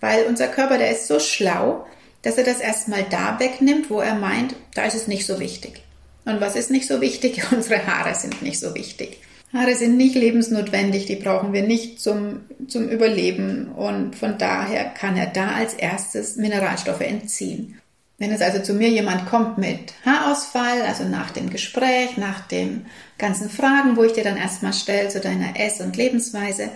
Weil 0.00 0.24
unser 0.24 0.48
Körper, 0.48 0.78
der 0.78 0.90
ist 0.90 1.06
so 1.06 1.20
schlau, 1.20 1.86
dass 2.22 2.38
er 2.38 2.44
das 2.44 2.60
erstmal 2.60 3.04
da 3.04 3.38
wegnimmt, 3.38 3.90
wo 3.90 4.00
er 4.00 4.14
meint, 4.14 4.56
da 4.74 4.84
ist 4.84 4.94
es 4.94 5.06
nicht 5.06 5.26
so 5.26 5.38
wichtig. 5.38 5.82
Und 6.24 6.40
was 6.40 6.56
ist 6.56 6.70
nicht 6.70 6.88
so 6.88 7.00
wichtig? 7.00 7.42
Unsere 7.52 7.86
Haare 7.86 8.14
sind 8.14 8.42
nicht 8.42 8.58
so 8.58 8.74
wichtig. 8.74 9.20
Haare 9.52 9.74
sind 9.74 9.96
nicht 9.96 10.14
lebensnotwendig, 10.14 11.06
die 11.06 11.16
brauchen 11.16 11.52
wir 11.52 11.62
nicht 11.62 12.00
zum, 12.00 12.40
zum 12.66 12.88
Überleben 12.88 13.68
und 13.68 14.14
von 14.14 14.36
daher 14.36 14.84
kann 14.84 15.16
er 15.16 15.26
da 15.26 15.52
als 15.52 15.74
erstes 15.74 16.36
Mineralstoffe 16.36 17.00
entziehen. 17.00 17.80
Wenn 18.18 18.32
jetzt 18.32 18.42
also 18.42 18.60
zu 18.60 18.74
mir 18.74 18.88
jemand 18.88 19.26
kommt 19.26 19.58
mit 19.58 19.94
Haarausfall, 20.04 20.82
also 20.82 21.04
nach 21.04 21.30
dem 21.30 21.50
Gespräch, 21.50 22.16
nach 22.16 22.46
den 22.48 22.86
ganzen 23.16 23.48
Fragen, 23.48 23.96
wo 23.96 24.02
ich 24.02 24.12
dir 24.12 24.24
dann 24.24 24.36
erstmal 24.36 24.72
stelle 24.72 25.08
zu 25.08 25.20
deiner 25.20 25.58
Ess- 25.58 25.80
und 25.80 25.96
Lebensweise, 25.96 26.68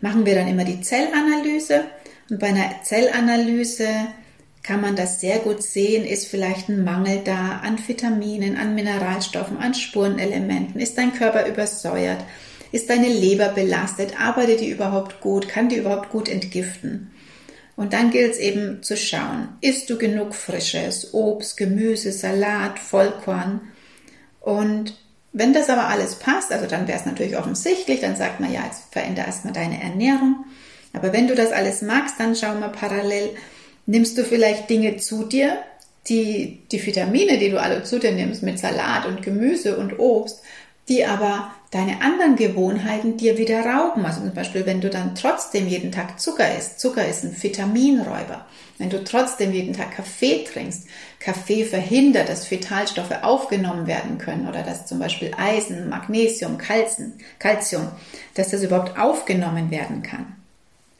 machen 0.00 0.24
wir 0.24 0.34
dann 0.34 0.48
immer 0.48 0.64
die 0.64 0.80
Zellanalyse. 0.80 1.84
Und 2.30 2.40
bei 2.40 2.48
einer 2.48 2.82
Zellanalyse 2.82 3.88
kann 4.66 4.80
man 4.80 4.96
das 4.96 5.20
sehr 5.20 5.38
gut 5.38 5.62
sehen, 5.62 6.04
ist 6.04 6.26
vielleicht 6.26 6.68
ein 6.68 6.82
Mangel 6.82 7.20
da 7.24 7.60
an 7.62 7.78
Vitaminen, 7.86 8.56
an 8.56 8.74
Mineralstoffen, 8.74 9.58
an 9.58 9.74
Spurenelementen, 9.74 10.80
ist 10.80 10.98
dein 10.98 11.14
Körper 11.14 11.46
übersäuert, 11.46 12.18
ist 12.72 12.90
deine 12.90 13.08
Leber 13.08 13.50
belastet, 13.50 14.20
arbeitet 14.20 14.60
die 14.60 14.70
überhaupt 14.70 15.20
gut, 15.20 15.48
kann 15.48 15.68
die 15.68 15.76
überhaupt 15.76 16.10
gut 16.10 16.28
entgiften. 16.28 17.12
Und 17.76 17.92
dann 17.92 18.10
gilt 18.10 18.32
es 18.32 18.38
eben 18.38 18.82
zu 18.82 18.96
schauen, 18.96 19.48
isst 19.60 19.88
du 19.88 19.98
genug 19.98 20.34
frisches 20.34 21.14
Obst, 21.14 21.56
Gemüse, 21.56 22.10
Salat, 22.10 22.78
Vollkorn? 22.78 23.60
Und 24.40 24.98
wenn 25.32 25.52
das 25.52 25.68
aber 25.68 25.86
alles 25.88 26.16
passt, 26.16 26.50
also 26.50 26.66
dann 26.66 26.88
wäre 26.88 26.98
es 26.98 27.06
natürlich 27.06 27.36
offensichtlich, 27.36 28.00
dann 28.00 28.16
sagt 28.16 28.40
man 28.40 28.52
ja, 28.52 28.64
jetzt 28.64 28.92
verändere 28.92 29.26
erstmal 29.26 29.52
deine 29.52 29.80
Ernährung. 29.80 30.44
Aber 30.92 31.12
wenn 31.12 31.28
du 31.28 31.34
das 31.36 31.52
alles 31.52 31.82
magst, 31.82 32.18
dann 32.18 32.34
schau 32.34 32.54
mal 32.54 32.70
parallel, 32.70 33.30
nimmst 33.86 34.18
du 34.18 34.24
vielleicht 34.24 34.68
Dinge 34.68 34.96
zu 34.98 35.24
dir, 35.24 35.58
die, 36.08 36.60
die 36.70 36.84
Vitamine, 36.84 37.38
die 37.38 37.50
du 37.50 37.60
alle 37.60 37.82
zu 37.82 37.98
dir 37.98 38.12
nimmst, 38.12 38.42
mit 38.42 38.58
Salat 38.58 39.06
und 39.06 39.22
Gemüse 39.22 39.76
und 39.76 39.98
Obst, 39.98 40.40
die 40.88 41.04
aber 41.04 41.50
deine 41.72 42.00
anderen 42.00 42.36
Gewohnheiten 42.36 43.16
dir 43.16 43.38
wieder 43.38 43.64
rauben. 43.64 44.04
Also 44.06 44.20
zum 44.20 44.34
Beispiel, 44.34 44.66
wenn 44.66 44.80
du 44.80 44.88
dann 44.88 45.16
trotzdem 45.16 45.66
jeden 45.66 45.90
Tag 45.90 46.20
Zucker 46.20 46.56
isst. 46.56 46.78
Zucker 46.78 47.06
ist 47.06 47.24
ein 47.24 47.36
Vitaminräuber. 47.42 48.46
Wenn 48.78 48.90
du 48.90 49.02
trotzdem 49.02 49.52
jeden 49.52 49.74
Tag 49.74 49.96
Kaffee 49.96 50.44
trinkst. 50.44 50.86
Kaffee 51.18 51.64
verhindert, 51.64 52.28
dass 52.28 52.48
Vitalstoffe 52.48 53.22
aufgenommen 53.22 53.88
werden 53.88 54.18
können 54.18 54.48
oder 54.48 54.62
dass 54.62 54.86
zum 54.86 55.00
Beispiel 55.00 55.32
Eisen, 55.36 55.88
Magnesium, 55.88 56.56
Calcium, 56.58 57.88
dass 58.34 58.50
das 58.50 58.62
überhaupt 58.62 58.96
aufgenommen 58.96 59.72
werden 59.72 60.02
kann. 60.02 60.35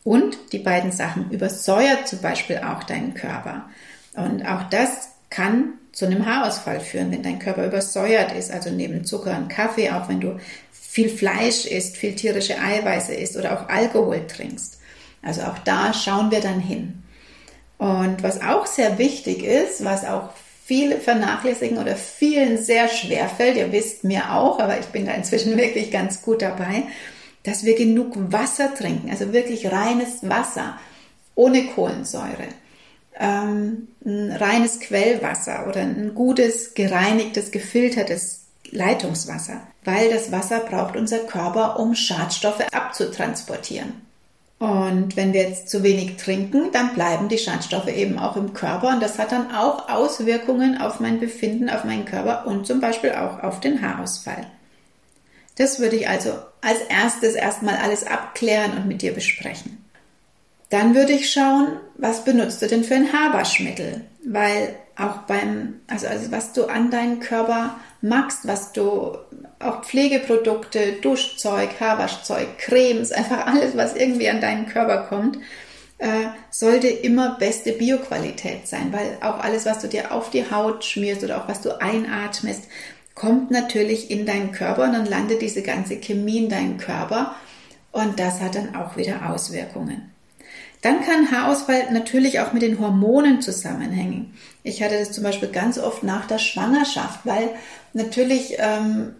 Und 0.06 0.52
die 0.52 0.60
beiden 0.60 0.92
Sachen 0.92 1.32
übersäuert 1.32 2.06
zum 2.06 2.20
Beispiel 2.20 2.58
auch 2.58 2.84
deinen 2.84 3.14
Körper. 3.14 3.68
Und 4.14 4.46
auch 4.46 4.62
das 4.70 5.08
kann 5.30 5.72
zu 5.90 6.06
einem 6.06 6.24
Haarausfall 6.24 6.78
führen, 6.78 7.10
wenn 7.10 7.24
dein 7.24 7.40
Körper 7.40 7.66
übersäuert 7.66 8.30
ist, 8.30 8.52
also 8.52 8.70
neben 8.70 9.04
Zucker 9.04 9.36
und 9.36 9.48
Kaffee, 9.48 9.90
auch 9.90 10.08
wenn 10.08 10.20
du 10.20 10.38
viel 10.70 11.08
Fleisch 11.08 11.66
isst, 11.66 11.96
viel 11.96 12.14
tierische 12.14 12.56
Eiweiße 12.56 13.14
isst 13.14 13.36
oder 13.36 13.52
auch 13.52 13.68
Alkohol 13.68 14.24
trinkst. 14.28 14.78
Also 15.22 15.42
auch 15.42 15.58
da 15.64 15.92
schauen 15.92 16.30
wir 16.30 16.40
dann 16.40 16.60
hin. 16.60 17.02
Und 17.76 18.22
was 18.22 18.40
auch 18.40 18.66
sehr 18.66 18.98
wichtig 18.98 19.42
ist, 19.42 19.84
was 19.84 20.04
auch 20.04 20.28
viele 20.64 20.98
vernachlässigen 20.98 21.78
oder 21.78 21.96
vielen 21.96 22.58
sehr 22.58 22.86
schwer 22.86 23.28
fällt, 23.28 23.56
ihr 23.56 23.72
wisst 23.72 24.04
mir 24.04 24.32
auch, 24.32 24.60
aber 24.60 24.78
ich 24.78 24.86
bin 24.86 25.04
da 25.04 25.12
inzwischen 25.14 25.56
wirklich 25.56 25.90
ganz 25.90 26.22
gut 26.22 26.42
dabei, 26.42 26.84
dass 27.46 27.64
wir 27.64 27.76
genug 27.76 28.14
Wasser 28.32 28.74
trinken, 28.74 29.08
also 29.10 29.32
wirklich 29.32 29.70
reines 29.70 30.28
Wasser, 30.28 30.78
ohne 31.36 31.66
Kohlensäure. 31.66 32.48
Ähm, 33.18 33.88
ein 34.04 34.32
reines 34.32 34.80
Quellwasser 34.80 35.66
oder 35.68 35.80
ein 35.80 36.14
gutes, 36.14 36.74
gereinigtes, 36.74 37.50
gefiltertes 37.50 38.46
Leitungswasser, 38.72 39.60
weil 39.84 40.10
das 40.10 40.32
Wasser 40.32 40.58
braucht 40.60 40.96
unser 40.96 41.20
Körper, 41.20 41.78
um 41.78 41.94
Schadstoffe 41.94 42.66
abzutransportieren. 42.72 44.06
Und 44.58 45.16
wenn 45.16 45.32
wir 45.32 45.42
jetzt 45.42 45.68
zu 45.68 45.82
wenig 45.82 46.16
trinken, 46.16 46.72
dann 46.72 46.94
bleiben 46.94 47.28
die 47.28 47.38
Schadstoffe 47.38 47.88
eben 47.88 48.18
auch 48.18 48.36
im 48.36 48.54
Körper 48.54 48.88
und 48.88 49.02
das 49.02 49.18
hat 49.18 49.30
dann 49.30 49.54
auch 49.54 49.88
Auswirkungen 49.88 50.80
auf 50.80 50.98
mein 50.98 51.20
Befinden, 51.20 51.68
auf 51.68 51.84
meinen 51.84 52.06
Körper 52.06 52.46
und 52.46 52.66
zum 52.66 52.80
Beispiel 52.80 53.12
auch 53.12 53.42
auf 53.42 53.60
den 53.60 53.82
Haarausfall. 53.82 54.46
Das 55.56 55.80
würde 55.80 55.96
ich 55.96 56.08
also 56.08 56.32
als 56.60 56.80
erstes 56.88 57.34
erstmal 57.34 57.76
alles 57.76 58.06
abklären 58.06 58.76
und 58.76 58.86
mit 58.86 59.02
dir 59.02 59.12
besprechen. 59.12 59.84
Dann 60.70 60.94
würde 60.94 61.12
ich 61.12 61.30
schauen, 61.30 61.78
was 61.96 62.24
benutzt 62.24 62.60
du 62.60 62.66
denn 62.66 62.84
für 62.84 62.96
ein 62.96 63.12
Haarwaschmittel? 63.12 64.02
Weil 64.24 64.76
auch 64.96 65.18
beim, 65.28 65.80
also, 65.86 66.06
also 66.06 66.32
was 66.32 66.52
du 66.52 66.64
an 66.66 66.90
deinen 66.90 67.20
Körper 67.20 67.76
magst, 68.00 68.46
was 68.46 68.72
du, 68.72 69.16
auch 69.58 69.84
Pflegeprodukte, 69.84 70.94
Duschzeug, 71.00 71.80
Haarwaschzeug, 71.80 72.58
Cremes, 72.58 73.12
einfach 73.12 73.46
alles, 73.46 73.76
was 73.76 73.94
irgendwie 73.94 74.28
an 74.28 74.40
deinen 74.40 74.66
Körper 74.66 75.06
kommt, 75.08 75.38
äh, 75.98 76.26
sollte 76.50 76.88
immer 76.88 77.36
beste 77.38 77.72
Bioqualität 77.72 78.68
sein, 78.68 78.92
weil 78.92 79.16
auch 79.22 79.42
alles, 79.42 79.64
was 79.64 79.78
du 79.78 79.88
dir 79.88 80.12
auf 80.12 80.30
die 80.30 80.50
Haut 80.50 80.84
schmierst 80.84 81.24
oder 81.24 81.38
auch 81.38 81.48
was 81.48 81.62
du 81.62 81.80
einatmest, 81.80 82.64
kommt 83.16 83.50
natürlich 83.50 84.10
in 84.10 84.26
deinen 84.26 84.52
Körper 84.52 84.84
und 84.84 84.92
dann 84.92 85.06
landet 85.06 85.42
diese 85.42 85.62
ganze 85.62 85.96
Chemie 85.96 86.44
in 86.44 86.48
deinen 86.48 86.76
Körper 86.76 87.34
und 87.90 88.20
das 88.20 88.40
hat 88.40 88.54
dann 88.54 88.76
auch 88.76 88.96
wieder 88.96 89.30
Auswirkungen. 89.30 90.12
Dann 90.82 91.02
kann 91.02 91.32
Haarausfall 91.32 91.90
natürlich 91.92 92.38
auch 92.38 92.52
mit 92.52 92.62
den 92.62 92.78
Hormonen 92.78 93.40
zusammenhängen. 93.40 94.34
Ich 94.62 94.82
hatte 94.82 94.98
das 94.98 95.12
zum 95.12 95.24
Beispiel 95.24 95.48
ganz 95.48 95.78
oft 95.78 96.02
nach 96.02 96.26
der 96.26 96.38
Schwangerschaft, 96.38 97.20
weil 97.24 97.48
natürlich, 97.94 98.56
ähm, 98.58 99.14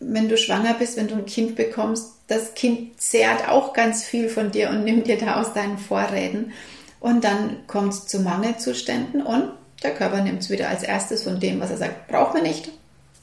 wenn 0.00 0.28
du 0.28 0.36
schwanger 0.36 0.74
bist, 0.74 0.96
wenn 0.96 1.06
du 1.06 1.14
ein 1.14 1.26
Kind 1.26 1.54
bekommst, 1.54 2.14
das 2.26 2.54
Kind 2.54 3.00
zehrt 3.00 3.48
auch 3.48 3.72
ganz 3.72 4.04
viel 4.04 4.28
von 4.28 4.50
dir 4.50 4.68
und 4.70 4.82
nimmt 4.82 5.06
dir 5.06 5.16
da 5.16 5.40
aus 5.40 5.54
deinen 5.54 5.78
Vorräten. 5.78 6.52
Und 6.98 7.22
dann 7.22 7.66
kommt 7.68 7.94
es 7.94 8.06
zu 8.06 8.18
Mangelzuständen 8.20 9.22
und 9.22 9.52
der 9.84 9.94
Körper 9.94 10.22
nimmt 10.22 10.42
es 10.42 10.50
wieder 10.50 10.68
als 10.68 10.82
erstes 10.82 11.22
von 11.22 11.38
dem, 11.38 11.60
was 11.60 11.70
er 11.70 11.76
sagt, 11.76 12.08
braucht 12.08 12.34
man 12.34 12.42
nicht, 12.42 12.70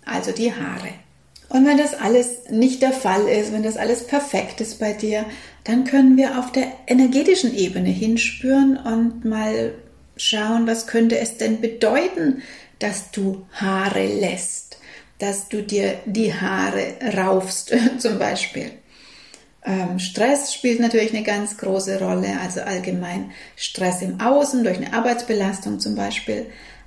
also 0.06 0.32
die 0.32 0.54
Haare. 0.54 0.90
Und 1.50 1.66
wenn 1.66 1.78
das 1.78 1.94
alles 1.94 2.50
nicht 2.50 2.82
der 2.82 2.92
Fall 2.92 3.28
ist, 3.28 3.54
wenn 3.54 3.64
das 3.64 3.78
alles 3.78 4.08
perfekt 4.08 4.62
ist 4.62 4.80
bei 4.80 4.94
dir, 4.94 5.26
dann 5.64 5.84
können 5.84 6.18
wir 6.18 6.40
auf 6.40 6.52
der 6.52 6.68
energetischen 6.88 7.56
Ebene 7.56 7.90
hinspüren 7.90 8.78
und 8.78 9.26
mal 9.26 9.74
schauen, 10.18 10.68
was 10.68 10.88
könnte 10.88 11.18
es 11.20 11.38
denn 11.38 11.62
bedeuten, 11.62 12.42
dass 12.80 13.12
du 13.12 13.46
Haare 13.54 14.06
lässt, 14.06 14.78
dass 15.20 15.50
du 15.50 15.62
dir 15.62 16.00
die 16.06 16.34
Haare 16.34 16.96
raufst 17.16 17.74
zum 18.00 18.20
Beispiel. 18.20 18.72
Ähm, 19.66 19.98
Stress 19.98 20.54
spielt 20.54 20.80
natürlich 20.80 21.14
eine 21.14 21.24
ganz 21.24 21.58
große 21.58 22.00
Rolle, 22.00 22.40
also 22.42 22.62
allgemein 22.62 23.32
Stress 23.56 24.02
im 24.02 24.22
Außen 24.22 24.64
durch 24.64 24.78
eine 24.78 24.94
Arbeitsbelastung 24.94 25.80
zum 25.80 25.96
Beispiel. 25.96 26.46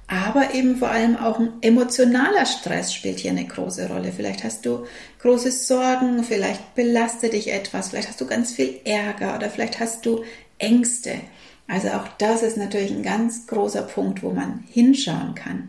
Aber 0.08 0.54
eben 0.54 0.76
vor 0.76 0.88
allem 0.88 1.16
auch 1.16 1.38
ein 1.38 1.52
emotionaler 1.60 2.46
Stress 2.46 2.94
spielt 2.94 3.18
hier 3.18 3.30
eine 3.30 3.44
große 3.44 3.88
Rolle. 3.88 4.10
Vielleicht 4.10 4.42
hast 4.42 4.64
du 4.64 4.86
große 5.20 5.52
Sorgen, 5.52 6.24
vielleicht 6.24 6.74
belastet 6.74 7.34
dich 7.34 7.52
etwas, 7.52 7.90
vielleicht 7.90 8.08
hast 8.08 8.20
du 8.20 8.26
ganz 8.26 8.52
viel 8.52 8.80
Ärger 8.84 9.36
oder 9.36 9.50
vielleicht 9.50 9.80
hast 9.80 10.06
du 10.06 10.24
Ängste. 10.56 11.14
Also 11.68 11.88
auch 11.88 12.08
das 12.16 12.42
ist 12.42 12.56
natürlich 12.56 12.90
ein 12.90 13.02
ganz 13.02 13.46
großer 13.46 13.82
Punkt, 13.82 14.22
wo 14.22 14.30
man 14.30 14.64
hinschauen 14.72 15.34
kann. 15.34 15.68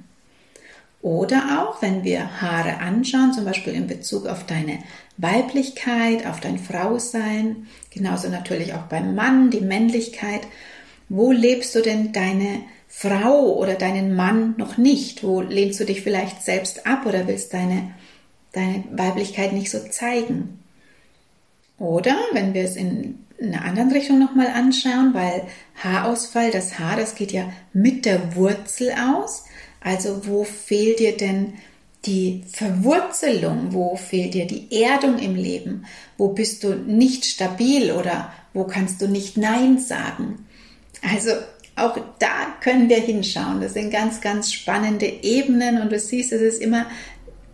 Oder 1.02 1.62
auch, 1.62 1.82
wenn 1.82 2.04
wir 2.04 2.42
Haare 2.42 2.78
anschauen, 2.80 3.34
zum 3.34 3.46
Beispiel 3.46 3.74
in 3.74 3.88
Bezug 3.88 4.26
auf 4.26 4.46
deine 4.46 4.80
Weiblichkeit, 5.18 6.26
auf 6.26 6.40
dein 6.40 6.60
Frausein, 6.60 7.68
genauso 7.90 8.30
natürlich 8.30 8.74
auch 8.74 8.84
beim 8.84 9.16
Mann, 9.16 9.50
die 9.50 9.62
Männlichkeit. 9.62 10.42
Wo 11.10 11.32
lebst 11.32 11.74
du 11.74 11.82
denn 11.82 12.14
deine 12.14 12.62
Frau 12.88 13.56
oder 13.56 13.74
deinen 13.74 14.16
Mann 14.16 14.56
noch 14.58 14.78
nicht? 14.78 15.24
Wo 15.24 15.42
lehnst 15.42 15.80
du 15.80 15.86
dich 15.86 16.02
vielleicht 16.02 16.44
selbst 16.44 16.86
ab 16.86 17.06
oder 17.06 17.28
willst 17.28 17.54
deine, 17.54 17.92
deine 18.52 18.84
Weiblichkeit 18.92 19.54
nicht 19.54 19.72
so 19.72 19.80
zeigen? 19.80 20.60
Oder 21.80 22.18
wenn 22.34 22.54
wir 22.54 22.64
es 22.64 22.76
in 22.76 23.26
einer 23.42 23.64
anderen 23.64 23.92
Richtung 23.92 24.20
nochmal 24.20 24.48
anschauen, 24.48 25.14
weil 25.14 25.44
Haarausfall, 25.82 26.52
das 26.52 26.78
Haar, 26.78 26.98
das 26.98 27.16
geht 27.16 27.32
ja 27.32 27.52
mit 27.74 28.06
der 28.06 28.36
Wurzel 28.36 28.92
aus. 28.92 29.46
Also 29.82 30.28
wo 30.28 30.44
fehlt 30.44 31.00
dir 31.00 31.16
denn 31.16 31.54
die 32.06 32.44
Verwurzelung? 32.52 33.74
Wo 33.74 33.96
fehlt 33.96 34.34
dir 34.34 34.46
die 34.46 34.82
Erdung 34.84 35.20
im 35.20 35.36
Leben? 35.36 35.86
Wo 36.18 36.30
bist 36.30 36.64
du 36.64 36.76
nicht 36.76 37.26
stabil 37.26 37.92
oder 37.92 38.34
wo 38.54 38.66
kannst 38.66 39.02
du 39.02 39.08
nicht 39.08 39.38
Nein 39.38 39.80
sagen? 39.80 40.46
Also 41.02 41.32
auch 41.76 41.98
da 42.20 42.56
können 42.62 42.90
wir 42.90 43.00
hinschauen. 43.00 43.62
Das 43.62 43.74
sind 43.74 43.92
ganz, 43.92 44.22
ganz 44.22 44.52
spannende 44.52 45.06
Ebenen 45.06 45.82
und 45.82 45.92
du 45.92 46.00
siehst, 46.00 46.34
es 46.34 46.42
ist 46.42 46.62
immer 46.62 46.86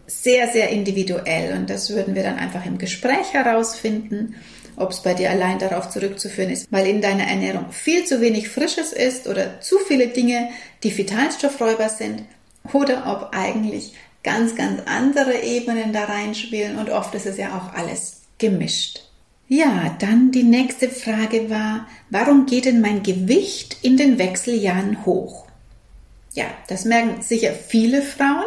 sehr, 0.08 0.48
sehr 0.48 0.70
individuell 0.70 1.58
und 1.58 1.70
das 1.70 1.90
würden 1.90 2.16
wir 2.16 2.24
dann 2.24 2.38
einfach 2.38 2.66
im 2.66 2.78
Gespräch 2.78 3.34
herausfinden, 3.34 4.36
ob 4.78 4.92
es 4.92 5.02
bei 5.02 5.14
dir 5.14 5.30
allein 5.30 5.58
darauf 5.58 5.90
zurückzuführen 5.90 6.50
ist, 6.50 6.68
weil 6.72 6.88
in 6.88 7.02
deiner 7.02 7.26
Ernährung 7.26 7.72
viel 7.72 8.06
zu 8.06 8.22
wenig 8.22 8.50
Frisches 8.50 8.94
ist 8.94 9.28
oder 9.28 9.62
zu 9.62 9.78
viele 9.88 10.08
Dinge, 10.08 10.50
die 10.84 10.96
Vitalstoffräuber 10.96 11.90
sind 11.90 12.24
oder 12.74 13.06
ob 13.08 13.36
eigentlich 13.36 13.94
ganz, 14.24 14.56
ganz 14.56 14.82
andere 14.86 15.42
Ebenen 15.44 15.94
da 15.94 16.06
reinspielen 16.06 16.78
und 16.78 16.90
oft 16.90 17.16
ist 17.16 17.26
es 17.26 17.38
ja 17.38 17.58
auch 17.58 17.78
alles 17.78 18.24
gemischt. 18.38 19.05
Ja, 19.48 19.96
dann 20.00 20.32
die 20.32 20.44
nächste 20.44 20.90
Frage 20.90 21.52
war, 21.52 21.88
warum 22.10 22.48
geht 22.48 22.66
denn 22.66 22.82
mein 22.82 23.04
Gewicht 23.04 23.78
in 23.84 23.96
den 23.96 24.18
Wechseljahren 24.18 25.06
hoch? 25.06 25.46
Ja, 26.34 26.46
das 26.68 26.84
merken 26.84 27.22
sicher 27.22 27.52
viele 27.52 28.02
Frauen, 28.02 28.44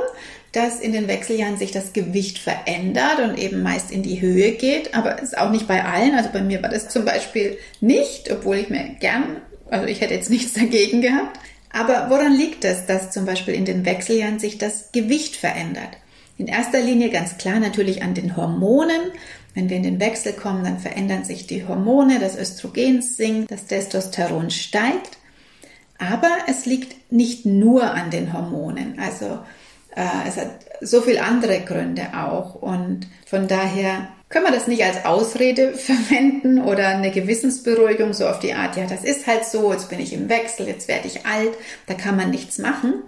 dass 0.50 0.80
in 0.80 0.92
den 0.92 1.06
Wechseljahren 1.06 1.56
sich 1.56 1.70
das 1.70 1.92
Gewicht 1.92 2.38
verändert 2.38 3.20
und 3.20 3.38
eben 3.38 3.62
meist 3.62 3.92
in 3.92 4.02
die 4.02 4.20
Höhe 4.20 4.52
geht, 4.52 4.94
aber 4.94 5.22
ist 5.22 5.38
auch 5.38 5.50
nicht 5.50 5.68
bei 5.68 5.84
allen. 5.84 6.16
Also 6.16 6.30
bei 6.32 6.42
mir 6.42 6.62
war 6.62 6.70
das 6.70 6.88
zum 6.88 7.04
Beispiel 7.04 7.58
nicht, 7.80 8.32
obwohl 8.32 8.56
ich 8.56 8.68
mir 8.68 8.96
gern, 8.98 9.36
also 9.70 9.86
ich 9.86 10.00
hätte 10.00 10.14
jetzt 10.14 10.30
nichts 10.30 10.54
dagegen 10.54 11.00
gehabt. 11.00 11.38
Aber 11.72 12.06
woran 12.10 12.34
liegt 12.34 12.64
es, 12.64 12.86
dass 12.86 13.12
zum 13.12 13.24
Beispiel 13.24 13.54
in 13.54 13.66
den 13.66 13.84
Wechseljahren 13.84 14.40
sich 14.40 14.58
das 14.58 14.90
Gewicht 14.90 15.36
verändert? 15.36 15.96
In 16.38 16.46
erster 16.46 16.80
Linie 16.80 17.10
ganz 17.10 17.36
klar 17.36 17.58
natürlich 17.58 18.02
an 18.02 18.14
den 18.14 18.36
Hormonen. 18.36 19.12
Wenn 19.54 19.68
wir 19.68 19.76
in 19.76 19.82
den 19.82 20.00
Wechsel 20.00 20.32
kommen, 20.32 20.64
dann 20.64 20.78
verändern 20.78 21.24
sich 21.24 21.46
die 21.46 21.66
Hormone, 21.66 22.20
das 22.20 22.36
Östrogen 22.36 23.02
sinkt, 23.02 23.50
das 23.50 23.66
Testosteron 23.66 24.50
steigt. 24.50 25.18
Aber 25.98 26.30
es 26.46 26.64
liegt 26.64 27.12
nicht 27.12 27.44
nur 27.44 27.92
an 27.92 28.10
den 28.10 28.32
Hormonen. 28.32 29.00
Also 29.00 29.40
äh, 29.96 30.28
es 30.28 30.36
hat 30.36 30.50
so 30.80 31.00
viele 31.00 31.22
andere 31.22 31.60
Gründe 31.60 32.08
auch. 32.14 32.54
Und 32.54 33.08
von 33.26 33.48
daher 33.48 34.08
können 34.28 34.44
wir 34.44 34.52
das 34.52 34.68
nicht 34.68 34.84
als 34.84 35.04
Ausrede 35.04 35.72
verwenden 35.74 36.60
oder 36.60 36.88
eine 36.88 37.10
Gewissensberuhigung 37.10 38.12
so 38.12 38.28
auf 38.28 38.38
die 38.38 38.54
Art, 38.54 38.76
ja, 38.76 38.86
das 38.86 39.04
ist 39.04 39.26
halt 39.26 39.44
so, 39.44 39.72
jetzt 39.72 39.88
bin 39.88 40.00
ich 40.00 40.12
im 40.12 40.28
Wechsel, 40.28 40.68
jetzt 40.68 40.88
werde 40.88 41.08
ich 41.08 41.26
alt, 41.26 41.52
da 41.86 41.94
kann 41.94 42.16
man 42.16 42.30
nichts 42.30 42.58
machen. 42.58 43.02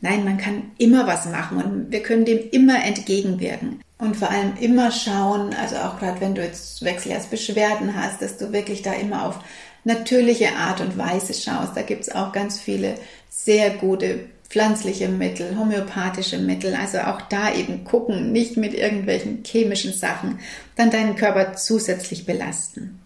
Nein, 0.00 0.24
man 0.24 0.38
kann 0.38 0.70
immer 0.78 1.06
was 1.06 1.26
machen 1.26 1.58
und 1.58 1.92
wir 1.92 2.02
können 2.02 2.24
dem 2.24 2.50
immer 2.50 2.84
entgegenwirken. 2.84 3.80
Und 3.98 4.16
vor 4.16 4.30
allem 4.30 4.52
immer 4.60 4.90
schauen, 4.90 5.54
also 5.54 5.76
auch 5.76 5.98
gerade 5.98 6.20
wenn 6.20 6.34
du 6.34 6.42
jetzt 6.42 6.84
Wechseljahrsbeschwerden 6.84 7.94
hast, 7.94 8.20
dass 8.20 8.36
du 8.36 8.52
wirklich 8.52 8.82
da 8.82 8.92
immer 8.92 9.26
auf 9.26 9.38
natürliche 9.84 10.54
Art 10.56 10.80
und 10.80 10.98
Weise 10.98 11.32
schaust. 11.32 11.76
Da 11.76 11.82
gibt 11.82 12.02
es 12.02 12.14
auch 12.14 12.32
ganz 12.32 12.60
viele 12.60 12.96
sehr 13.30 13.70
gute 13.70 14.26
pflanzliche 14.48 15.08
Mittel, 15.08 15.56
homöopathische 15.58 16.38
Mittel, 16.38 16.74
also 16.74 16.98
auch 16.98 17.22
da 17.22 17.54
eben 17.54 17.84
gucken, 17.84 18.32
nicht 18.32 18.56
mit 18.56 18.74
irgendwelchen 18.74 19.42
chemischen 19.44 19.92
Sachen, 19.92 20.38
dann 20.76 20.90
deinen 20.90 21.16
Körper 21.16 21.54
zusätzlich 21.54 22.26
belasten. 22.26 23.00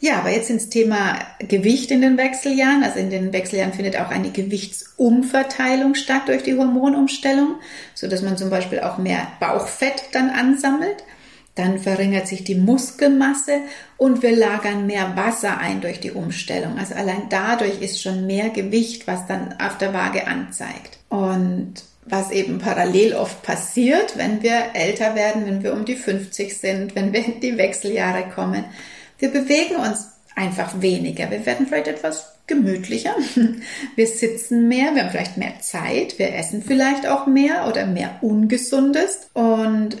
Ja, 0.00 0.18
aber 0.18 0.30
jetzt 0.30 0.50
ins 0.50 0.68
Thema 0.68 1.18
Gewicht 1.38 1.90
in 1.90 2.02
den 2.02 2.18
Wechseljahren. 2.18 2.82
Also 2.82 2.98
in 2.98 3.10
den 3.10 3.32
Wechseljahren 3.32 3.72
findet 3.72 3.98
auch 3.98 4.10
eine 4.10 4.30
Gewichtsumverteilung 4.30 5.94
statt 5.94 6.22
durch 6.26 6.42
die 6.42 6.56
Hormonumstellung, 6.56 7.56
so 7.94 8.06
dass 8.06 8.22
man 8.22 8.36
zum 8.36 8.50
Beispiel 8.50 8.80
auch 8.80 8.98
mehr 8.98 9.26
Bauchfett 9.40 10.10
dann 10.12 10.30
ansammelt. 10.30 11.04
Dann 11.54 11.78
verringert 11.78 12.26
sich 12.26 12.42
die 12.42 12.56
Muskelmasse 12.56 13.60
und 13.96 14.22
wir 14.22 14.34
lagern 14.36 14.86
mehr 14.86 15.16
Wasser 15.16 15.58
ein 15.58 15.80
durch 15.80 16.00
die 16.00 16.10
Umstellung. 16.10 16.78
Also 16.78 16.94
allein 16.94 17.28
dadurch 17.30 17.80
ist 17.80 18.02
schon 18.02 18.26
mehr 18.26 18.50
Gewicht, 18.50 19.06
was 19.06 19.26
dann 19.26 19.54
auf 19.60 19.78
der 19.78 19.94
Waage 19.94 20.26
anzeigt. 20.26 20.98
Und 21.08 21.74
was 22.06 22.30
eben 22.30 22.58
parallel 22.58 23.14
oft 23.14 23.42
passiert, 23.42 24.18
wenn 24.18 24.42
wir 24.42 24.74
älter 24.74 25.14
werden, 25.14 25.46
wenn 25.46 25.62
wir 25.62 25.72
um 25.72 25.84
die 25.84 25.96
50 25.96 26.58
sind, 26.58 26.94
wenn 26.94 27.12
wir 27.12 27.24
in 27.24 27.40
die 27.40 27.56
Wechseljahre 27.56 28.24
kommen. 28.34 28.64
Wir 29.24 29.30
bewegen 29.30 29.76
uns 29.76 30.08
einfach 30.36 30.82
weniger. 30.82 31.30
Wir 31.30 31.46
werden 31.46 31.66
vielleicht 31.66 31.88
etwas 31.88 32.34
gemütlicher. 32.46 33.16
Wir 33.96 34.06
sitzen 34.06 34.68
mehr, 34.68 34.94
wir 34.94 35.04
haben 35.04 35.10
vielleicht 35.10 35.38
mehr 35.38 35.60
Zeit, 35.60 36.18
wir 36.18 36.34
essen 36.34 36.62
vielleicht 36.62 37.06
auch 37.06 37.26
mehr 37.26 37.66
oder 37.66 37.86
mehr 37.86 38.18
Ungesundes 38.20 39.28
und 39.32 39.96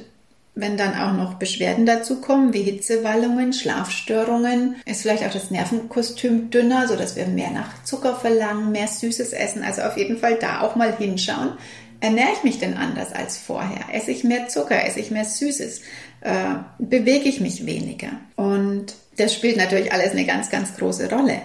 wenn 0.54 0.76
dann 0.76 0.94
auch 0.94 1.14
noch 1.14 1.34
Beschwerden 1.34 1.86
dazu 1.86 2.20
kommen, 2.20 2.52
wie 2.52 2.64
Hitzewallungen, 2.64 3.54
Schlafstörungen, 3.54 4.76
ist 4.84 5.00
vielleicht 5.00 5.24
auch 5.24 5.32
das 5.32 5.50
Nervenkostüm 5.50 6.50
dünner, 6.50 6.86
so 6.86 6.96
dass 6.96 7.16
wir 7.16 7.26
mehr 7.26 7.50
nach 7.50 7.82
Zucker 7.84 8.14
verlangen, 8.14 8.72
mehr 8.72 8.88
Süßes 8.88 9.32
essen. 9.32 9.64
Also 9.64 9.80
auf 9.82 9.96
jeden 9.96 10.18
Fall 10.18 10.34
da 10.38 10.60
auch 10.60 10.76
mal 10.76 10.94
hinschauen. 10.94 11.52
Ernähre 12.00 12.32
ich 12.36 12.44
mich 12.44 12.58
denn 12.58 12.76
anders 12.76 13.14
als 13.14 13.38
vorher? 13.38 13.86
Esse 13.90 14.10
ich 14.10 14.22
mehr 14.22 14.48
Zucker? 14.48 14.84
Esse 14.84 15.00
ich 15.00 15.10
mehr 15.10 15.24
Süßes? 15.24 15.80
Äh, 16.20 16.56
bewege 16.78 17.28
ich 17.28 17.40
mich 17.40 17.64
weniger? 17.64 18.10
Und 18.36 18.94
das 19.16 19.34
spielt 19.34 19.56
natürlich 19.56 19.92
alles 19.92 20.12
eine 20.12 20.26
ganz, 20.26 20.50
ganz 20.50 20.76
große 20.76 21.10
Rolle. 21.10 21.42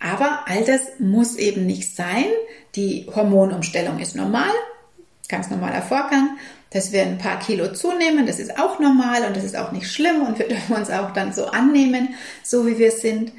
Aber 0.00 0.44
all 0.46 0.64
das 0.64 0.80
muss 0.98 1.36
eben 1.36 1.66
nicht 1.66 1.94
sein. 1.94 2.26
Die 2.74 3.06
Hormonumstellung 3.14 4.00
ist 4.00 4.16
normal, 4.16 4.50
ganz 5.28 5.50
normaler 5.50 5.82
Vorgang 5.82 6.36
dass 6.72 6.92
wir 6.92 7.02
ein 7.02 7.18
paar 7.18 7.38
Kilo 7.38 7.72
zunehmen. 7.72 8.26
Das 8.26 8.38
ist 8.38 8.58
auch 8.58 8.80
normal 8.80 9.24
und 9.26 9.36
das 9.36 9.44
ist 9.44 9.56
auch 9.56 9.72
nicht 9.72 9.90
schlimm 9.90 10.22
und 10.22 10.38
wir 10.38 10.48
dürfen 10.48 10.74
uns 10.74 10.90
auch 10.90 11.12
dann 11.12 11.32
so 11.32 11.46
annehmen, 11.46 12.14
so 12.42 12.66
wie 12.66 12.78
wir 12.78 12.90
sind. 12.90 13.32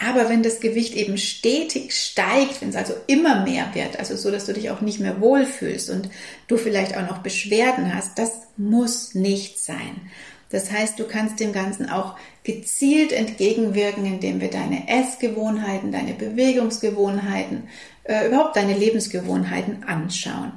Aber 0.00 0.28
wenn 0.28 0.44
das 0.44 0.60
Gewicht 0.60 0.94
eben 0.94 1.18
stetig 1.18 1.92
steigt, 1.92 2.60
wenn 2.60 2.68
es 2.68 2.76
also 2.76 2.94
immer 3.08 3.42
mehr 3.42 3.66
wird, 3.74 3.98
also 3.98 4.16
so, 4.16 4.30
dass 4.30 4.46
du 4.46 4.52
dich 4.52 4.70
auch 4.70 4.80
nicht 4.80 5.00
mehr 5.00 5.20
wohlfühlst 5.20 5.90
und 5.90 6.08
du 6.46 6.56
vielleicht 6.56 6.96
auch 6.96 7.02
noch 7.02 7.18
Beschwerden 7.18 7.92
hast, 7.92 8.16
das 8.16 8.30
muss 8.56 9.14
nicht 9.14 9.58
sein. 9.58 10.08
Das 10.50 10.70
heißt, 10.70 10.98
du 10.98 11.04
kannst 11.04 11.40
dem 11.40 11.52
Ganzen 11.52 11.90
auch 11.90 12.16
gezielt 12.42 13.12
entgegenwirken, 13.12 14.06
indem 14.06 14.40
wir 14.40 14.50
deine 14.50 14.88
Essgewohnheiten, 14.88 15.92
deine 15.92 16.14
Bewegungsgewohnheiten, 16.14 17.68
äh, 18.04 18.26
überhaupt 18.26 18.56
deine 18.56 18.74
Lebensgewohnheiten 18.74 19.84
anschauen. 19.84 20.52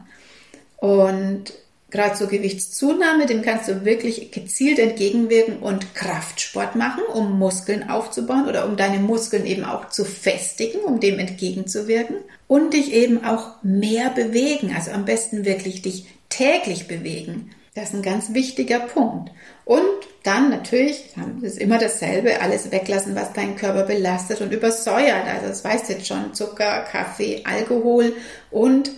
Und 0.77 1.53
gerade 1.91 2.15
zur 2.15 2.27
Gewichtszunahme, 2.27 3.25
dem 3.25 3.41
kannst 3.41 3.67
du 3.67 3.83
wirklich 3.83 4.31
gezielt 4.31 4.79
entgegenwirken 4.79 5.57
und 5.57 5.93
Kraftsport 5.93 6.75
machen, 6.75 7.03
um 7.13 7.37
Muskeln 7.37 7.89
aufzubauen 7.89 8.47
oder 8.47 8.65
um 8.65 8.77
deine 8.77 8.99
Muskeln 8.99 9.45
eben 9.45 9.65
auch 9.65 9.89
zu 9.89 10.05
festigen, 10.05 10.79
um 10.79 11.01
dem 11.01 11.19
entgegenzuwirken 11.19 12.15
und 12.47 12.73
dich 12.73 12.93
eben 12.93 13.25
auch 13.25 13.61
mehr 13.61 14.09
bewegen, 14.09 14.73
also 14.73 14.91
am 14.91 15.03
besten 15.03 15.43
wirklich 15.43 15.81
dich 15.81 16.05
täglich 16.29 16.87
bewegen. 16.87 17.51
Das 17.73 17.85
ist 17.85 17.93
ein 17.93 18.01
ganz 18.01 18.33
wichtiger 18.33 18.79
Punkt. 18.79 19.31
Und 19.63 19.81
dann 20.23 20.49
natürlich, 20.49 21.13
das 21.41 21.53
ist 21.53 21.57
immer 21.57 21.77
dasselbe, 21.77 22.41
alles 22.41 22.69
weglassen, 22.71 23.15
was 23.15 23.31
deinen 23.31 23.55
Körper 23.55 23.83
belastet 23.83 24.41
und 24.41 24.51
übersäuert. 24.51 25.25
Also 25.25 25.47
das 25.47 25.63
weißt 25.63 25.87
du 25.87 25.93
jetzt 25.93 26.07
schon, 26.07 26.33
Zucker, 26.33 26.83
Kaffee, 26.91 27.43
Alkohol 27.45 28.13
und 28.51 28.91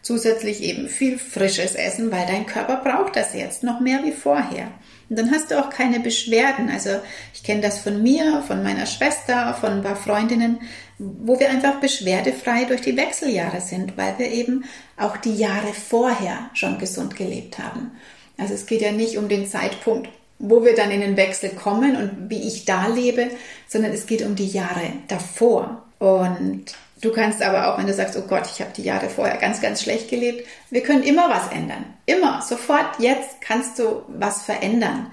zusätzlich 0.00 0.62
eben 0.62 0.88
viel 0.88 1.18
frisches 1.18 1.74
Essen, 1.74 2.10
weil 2.10 2.26
dein 2.26 2.46
Körper 2.46 2.76
braucht 2.76 3.16
das 3.16 3.34
jetzt 3.34 3.62
noch 3.62 3.80
mehr 3.80 4.02
wie 4.04 4.12
vorher. 4.12 4.68
Und 5.10 5.18
dann 5.18 5.30
hast 5.30 5.50
du 5.50 5.58
auch 5.58 5.70
keine 5.70 6.00
Beschwerden. 6.00 6.70
Also 6.70 7.00
ich 7.34 7.42
kenne 7.42 7.60
das 7.60 7.78
von 7.78 8.02
mir, 8.02 8.42
von 8.46 8.62
meiner 8.62 8.86
Schwester, 8.86 9.54
von 9.60 9.70
ein 9.70 9.82
paar 9.82 9.96
Freundinnen, 9.96 10.60
wo 10.98 11.38
wir 11.38 11.50
einfach 11.50 11.80
beschwerdefrei 11.80 12.64
durch 12.64 12.80
die 12.80 12.96
Wechseljahre 12.96 13.60
sind, 13.60 13.96
weil 13.96 14.18
wir 14.18 14.30
eben 14.30 14.64
auch 14.96 15.16
die 15.16 15.34
Jahre 15.34 15.72
vorher 15.72 16.50
schon 16.54 16.78
gesund 16.78 17.16
gelebt 17.16 17.58
haben. 17.58 17.92
Also 18.38 18.54
es 18.54 18.66
geht 18.66 18.82
ja 18.82 18.92
nicht 18.92 19.18
um 19.18 19.28
den 19.28 19.46
Zeitpunkt, 19.46 20.08
wo 20.38 20.64
wir 20.64 20.74
dann 20.74 20.90
in 20.90 21.00
den 21.00 21.16
Wechsel 21.16 21.50
kommen 21.50 21.96
und 21.96 22.30
wie 22.30 22.46
ich 22.46 22.64
da 22.64 22.86
lebe, 22.86 23.30
sondern 23.68 23.92
es 23.92 24.06
geht 24.06 24.22
um 24.22 24.34
die 24.34 24.48
Jahre 24.48 24.92
davor. 25.08 25.84
Und 25.98 26.64
du 27.00 27.12
kannst 27.12 27.42
aber 27.42 27.68
auch, 27.68 27.78
wenn 27.78 27.86
du 27.86 27.94
sagst, 27.94 28.16
oh 28.16 28.26
Gott, 28.28 28.46
ich 28.52 28.60
habe 28.60 28.72
die 28.76 28.82
Jahre 28.82 29.08
vorher 29.08 29.36
ganz, 29.36 29.60
ganz 29.60 29.82
schlecht 29.82 30.10
gelebt, 30.10 30.46
wir 30.70 30.82
können 30.82 31.02
immer 31.02 31.28
was 31.30 31.52
ändern. 31.52 31.84
Immer, 32.06 32.42
sofort, 32.42 32.98
jetzt 32.98 33.40
kannst 33.40 33.78
du 33.78 34.02
was 34.08 34.42
verändern. 34.42 35.10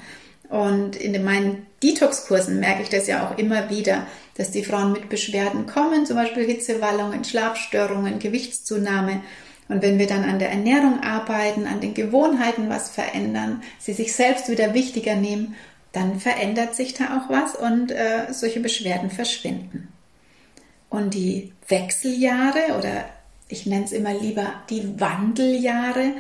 Und 0.50 0.98
in 0.98 1.24
meinen 1.24 1.66
Detox-Kursen 1.82 2.60
merke 2.60 2.84
ich 2.84 2.90
das 2.90 3.08
ja 3.08 3.26
auch 3.26 3.38
immer 3.38 3.70
wieder, 3.70 4.06
dass 4.42 4.50
die 4.50 4.64
Frauen 4.64 4.92
mit 4.92 5.08
Beschwerden 5.08 5.68
kommen, 5.68 6.08
zum 6.08 6.16
Beispiel 6.16 6.44
Hitzewallungen, 6.46 7.24
Schlafstörungen, 7.24 8.18
Gewichtszunahme. 8.18 9.22
Und 9.70 9.84
wenn 9.84 10.00
wir 10.00 10.08
dann 10.08 10.24
an 10.24 10.40
der 10.40 10.50
Ernährung 10.50 11.04
arbeiten, 11.04 11.68
an 11.68 11.80
den 11.80 11.94
Gewohnheiten 11.94 12.68
was 12.68 12.90
verändern, 12.90 13.62
sie 13.78 13.94
sich 13.94 14.16
selbst 14.16 14.50
wieder 14.50 14.74
wichtiger 14.74 15.16
nehmen, 15.16 15.56
dann 15.92 16.20
verändert 16.20 16.74
sich 16.74 16.96
da 16.96 17.20
auch 17.20 17.30
was 17.30 17.56
und 17.56 17.92
äh, 17.92 18.34
solche 18.34 18.62
Beschwerden 18.62 19.12
verschwinden. 19.12 19.90
Und 20.90 21.14
die 21.14 21.54
Wechseljahre 21.68 22.80
oder 22.80 23.06
ich 23.48 23.68
nenne 23.68 23.86
es 23.86 23.92
immer 23.92 24.14
lieber 24.16 24.54
die 24.72 25.00
Wandeljahre, 25.00 26.14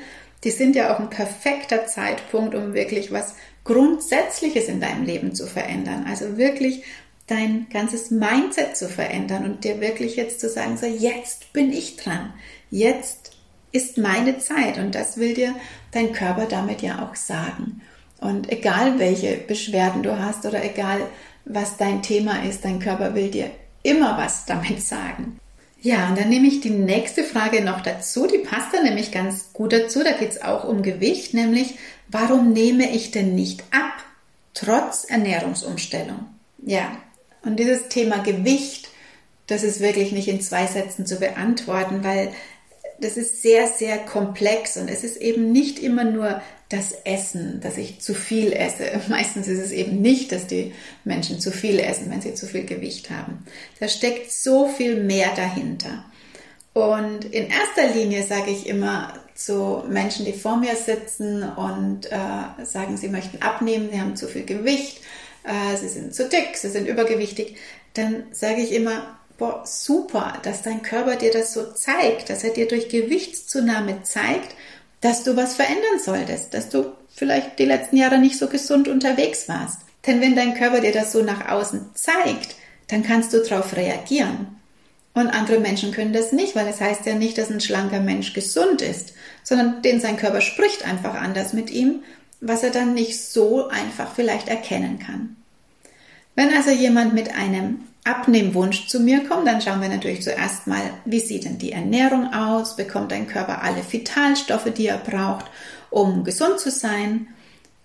die 0.43 0.51
sind 0.51 0.75
ja 0.75 0.93
auch 0.93 0.99
ein 0.99 1.09
perfekter 1.09 1.87
Zeitpunkt, 1.87 2.53
um 2.53 2.75
wirklich 2.75 3.11
was 3.11 3.33
Grundsätzliches 3.63 4.67
in 4.67 4.79
deinem 4.79 5.05
Leben 5.05 5.33
zu 5.33 5.47
verändern. 5.47 6.05
Also 6.07 6.37
wirklich 6.37 6.83
dein 7.31 7.67
ganzes 7.69 8.11
Mindset 8.11 8.75
zu 8.75 8.89
verändern 8.89 9.45
und 9.45 9.63
dir 9.63 9.79
wirklich 9.79 10.17
jetzt 10.17 10.41
zu 10.41 10.49
sagen, 10.49 10.77
so 10.77 10.85
jetzt 10.85 11.53
bin 11.53 11.71
ich 11.71 11.95
dran. 11.95 12.33
Jetzt 12.69 13.31
ist 13.71 13.97
meine 13.97 14.37
Zeit 14.39 14.77
und 14.77 14.95
das 14.95 15.17
will 15.17 15.33
dir 15.33 15.55
dein 15.91 16.11
Körper 16.11 16.45
damit 16.45 16.81
ja 16.81 17.07
auch 17.07 17.15
sagen. 17.15 17.81
Und 18.19 18.51
egal 18.51 18.99
welche 18.99 19.37
Beschwerden 19.37 20.03
du 20.03 20.19
hast 20.19 20.45
oder 20.45 20.63
egal 20.63 21.01
was 21.45 21.77
dein 21.77 22.03
Thema 22.03 22.43
ist, 22.43 22.65
dein 22.65 22.79
Körper 22.79 23.15
will 23.15 23.31
dir 23.31 23.49
immer 23.81 24.17
was 24.17 24.45
damit 24.45 24.81
sagen. 24.81 25.39
Ja, 25.81 26.09
und 26.09 26.19
dann 26.19 26.29
nehme 26.29 26.47
ich 26.47 26.61
die 26.61 26.69
nächste 26.69 27.23
Frage 27.23 27.63
noch 27.63 27.81
dazu. 27.81 28.27
Die 28.27 28.37
passt 28.37 28.73
da 28.73 28.83
nämlich 28.83 29.11
ganz 29.11 29.51
gut 29.53 29.73
dazu. 29.73 30.03
Da 30.03 30.11
geht 30.11 30.31
es 30.31 30.41
auch 30.41 30.65
um 30.65 30.83
Gewicht, 30.83 31.33
nämlich 31.33 31.75
warum 32.09 32.53
nehme 32.53 32.91
ich 32.91 33.09
denn 33.09 33.33
nicht 33.33 33.63
ab, 33.71 34.03
trotz 34.53 35.05
Ernährungsumstellung? 35.05 36.27
Ja, 36.63 36.91
und 37.43 37.57
dieses 37.57 37.89
Thema 37.89 38.19
Gewicht, 38.19 38.89
das 39.47 39.63
ist 39.63 39.79
wirklich 39.79 40.11
nicht 40.11 40.27
in 40.27 40.41
zwei 40.41 40.65
Sätzen 40.67 41.05
zu 41.05 41.17
beantworten, 41.17 42.03
weil 42.03 42.31
das 42.99 43.17
ist 43.17 43.41
sehr, 43.41 43.67
sehr 43.67 43.97
komplex 43.97 44.77
und 44.77 44.87
es 44.87 45.03
ist 45.03 45.17
eben 45.17 45.51
nicht 45.51 45.79
immer 45.79 46.03
nur 46.03 46.41
das 46.69 46.93
Essen, 47.03 47.59
dass 47.59 47.77
ich 47.77 47.99
zu 47.99 48.13
viel 48.13 48.53
esse. 48.53 48.83
Meistens 49.09 49.47
ist 49.47 49.59
es 49.59 49.71
eben 49.71 50.01
nicht, 50.01 50.31
dass 50.31 50.47
die 50.47 50.73
Menschen 51.03 51.39
zu 51.39 51.51
viel 51.51 51.79
essen, 51.79 52.09
wenn 52.09 52.21
sie 52.21 52.35
zu 52.35 52.45
viel 52.45 52.65
Gewicht 52.65 53.09
haben. 53.09 53.45
Da 53.79 53.87
steckt 53.87 54.31
so 54.31 54.67
viel 54.67 55.03
mehr 55.03 55.29
dahinter. 55.35 56.05
Und 56.73 57.25
in 57.25 57.47
erster 57.49 57.93
Linie 57.93 58.23
sage 58.23 58.51
ich 58.51 58.67
immer 58.67 59.13
zu 59.35 59.83
Menschen, 59.89 60.25
die 60.25 60.33
vor 60.33 60.57
mir 60.57 60.75
sitzen 60.75 61.43
und 61.43 62.09
äh, 62.11 62.65
sagen, 62.65 62.95
sie 62.95 63.09
möchten 63.09 63.41
abnehmen, 63.41 63.89
sie 63.91 63.99
haben 63.99 64.15
zu 64.15 64.27
viel 64.27 64.45
Gewicht, 64.45 65.01
äh, 65.43 65.75
sie 65.77 65.89
sind 65.89 66.13
zu 66.13 66.27
dick, 66.27 66.55
sie 66.55 66.69
sind 66.69 66.87
übergewichtig, 66.87 67.57
dann 67.93 68.25
sage 68.31 68.61
ich 68.61 68.71
immer, 68.71 69.19
boah, 69.37 69.63
super, 69.65 70.37
dass 70.43 70.61
dein 70.61 70.81
Körper 70.81 71.15
dir 71.15 71.31
das 71.31 71.53
so 71.53 71.71
zeigt, 71.71 72.29
dass 72.29 72.43
er 72.43 72.51
dir 72.51 72.67
durch 72.67 72.89
Gewichtszunahme 72.89 74.03
zeigt, 74.03 74.55
dass 75.01 75.23
du 75.23 75.35
was 75.35 75.55
verändern 75.55 75.99
solltest, 76.03 76.53
dass 76.53 76.69
du 76.69 76.93
vielleicht 77.13 77.59
die 77.59 77.65
letzten 77.65 77.97
Jahre 77.97 78.19
nicht 78.19 78.37
so 78.37 78.47
gesund 78.47 78.87
unterwegs 78.87 79.49
warst. 79.49 79.79
Denn 80.05 80.21
wenn 80.21 80.35
dein 80.35 80.53
Körper 80.55 80.79
dir 80.79 80.91
das 80.91 81.11
so 81.11 81.21
nach 81.21 81.49
außen 81.49 81.89
zeigt, 81.93 82.55
dann 82.87 83.03
kannst 83.03 83.33
du 83.33 83.39
darauf 83.39 83.75
reagieren. 83.75 84.59
Und 85.13 85.27
andere 85.27 85.59
Menschen 85.59 85.91
können 85.91 86.13
das 86.13 86.31
nicht, 86.31 86.55
weil 86.55 86.67
es 86.67 86.79
heißt 86.79 87.05
ja 87.05 87.15
nicht, 87.15 87.37
dass 87.37 87.49
ein 87.49 87.59
schlanker 87.59 87.99
Mensch 87.99 88.33
gesund 88.33 88.81
ist, 88.81 89.13
sondern 89.43 89.81
den 89.81 89.99
sein 89.99 90.17
Körper 90.17 90.39
spricht 90.39 90.87
einfach 90.87 91.15
anders 91.15 91.51
mit 91.53 91.69
ihm, 91.69 92.03
was 92.41 92.63
er 92.63 92.71
dann 92.71 92.93
nicht 92.93 93.23
so 93.23 93.69
einfach 93.69 94.13
vielleicht 94.13 94.49
erkennen 94.49 94.99
kann. 94.99 95.37
Wenn 96.35 96.53
also 96.53 96.71
jemand 96.71 97.13
mit 97.13 97.33
einem 97.35 97.81
Abnehmwunsch 98.03 98.87
zu 98.87 98.99
mir 98.99 99.23
kommt, 99.25 99.47
dann 99.47 99.61
schauen 99.61 99.81
wir 99.81 99.89
natürlich 99.89 100.23
zuerst 100.23 100.65
mal, 100.65 100.81
wie 101.05 101.19
sieht 101.19 101.45
denn 101.45 101.59
die 101.59 101.71
Ernährung 101.71 102.33
aus? 102.33 102.75
Bekommt 102.75 103.11
dein 103.11 103.27
Körper 103.27 103.61
alle 103.61 103.83
Vitalstoffe, 103.89 104.71
die 104.75 104.87
er 104.87 104.97
braucht, 104.97 105.45
um 105.91 106.23
gesund 106.23 106.59
zu 106.59 106.71
sein? 106.71 107.27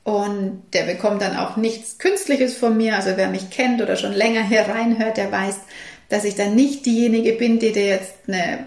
Und 0.05 0.63
der 0.73 0.85
bekommt 0.85 1.21
dann 1.21 1.37
auch 1.37 1.57
nichts 1.57 1.99
Künstliches 1.99 2.57
von 2.57 2.77
mir. 2.77 2.95
Also 2.97 3.11
wer 3.17 3.29
mich 3.29 3.51
kennt 3.51 3.83
oder 3.83 3.97
schon 3.97 4.13
länger 4.13 4.43
hier 4.43 4.63
reinhört, 4.63 5.17
der 5.17 5.33
weiß, 5.33 5.57
dass 6.09 6.25
ich 6.25 6.37
dann 6.37 6.55
nicht 6.55 6.87
diejenige 6.87 7.33
bin, 7.33 7.59
die 7.59 7.73
dir 7.73 7.87
jetzt 7.87 8.15
eine, 8.29 8.67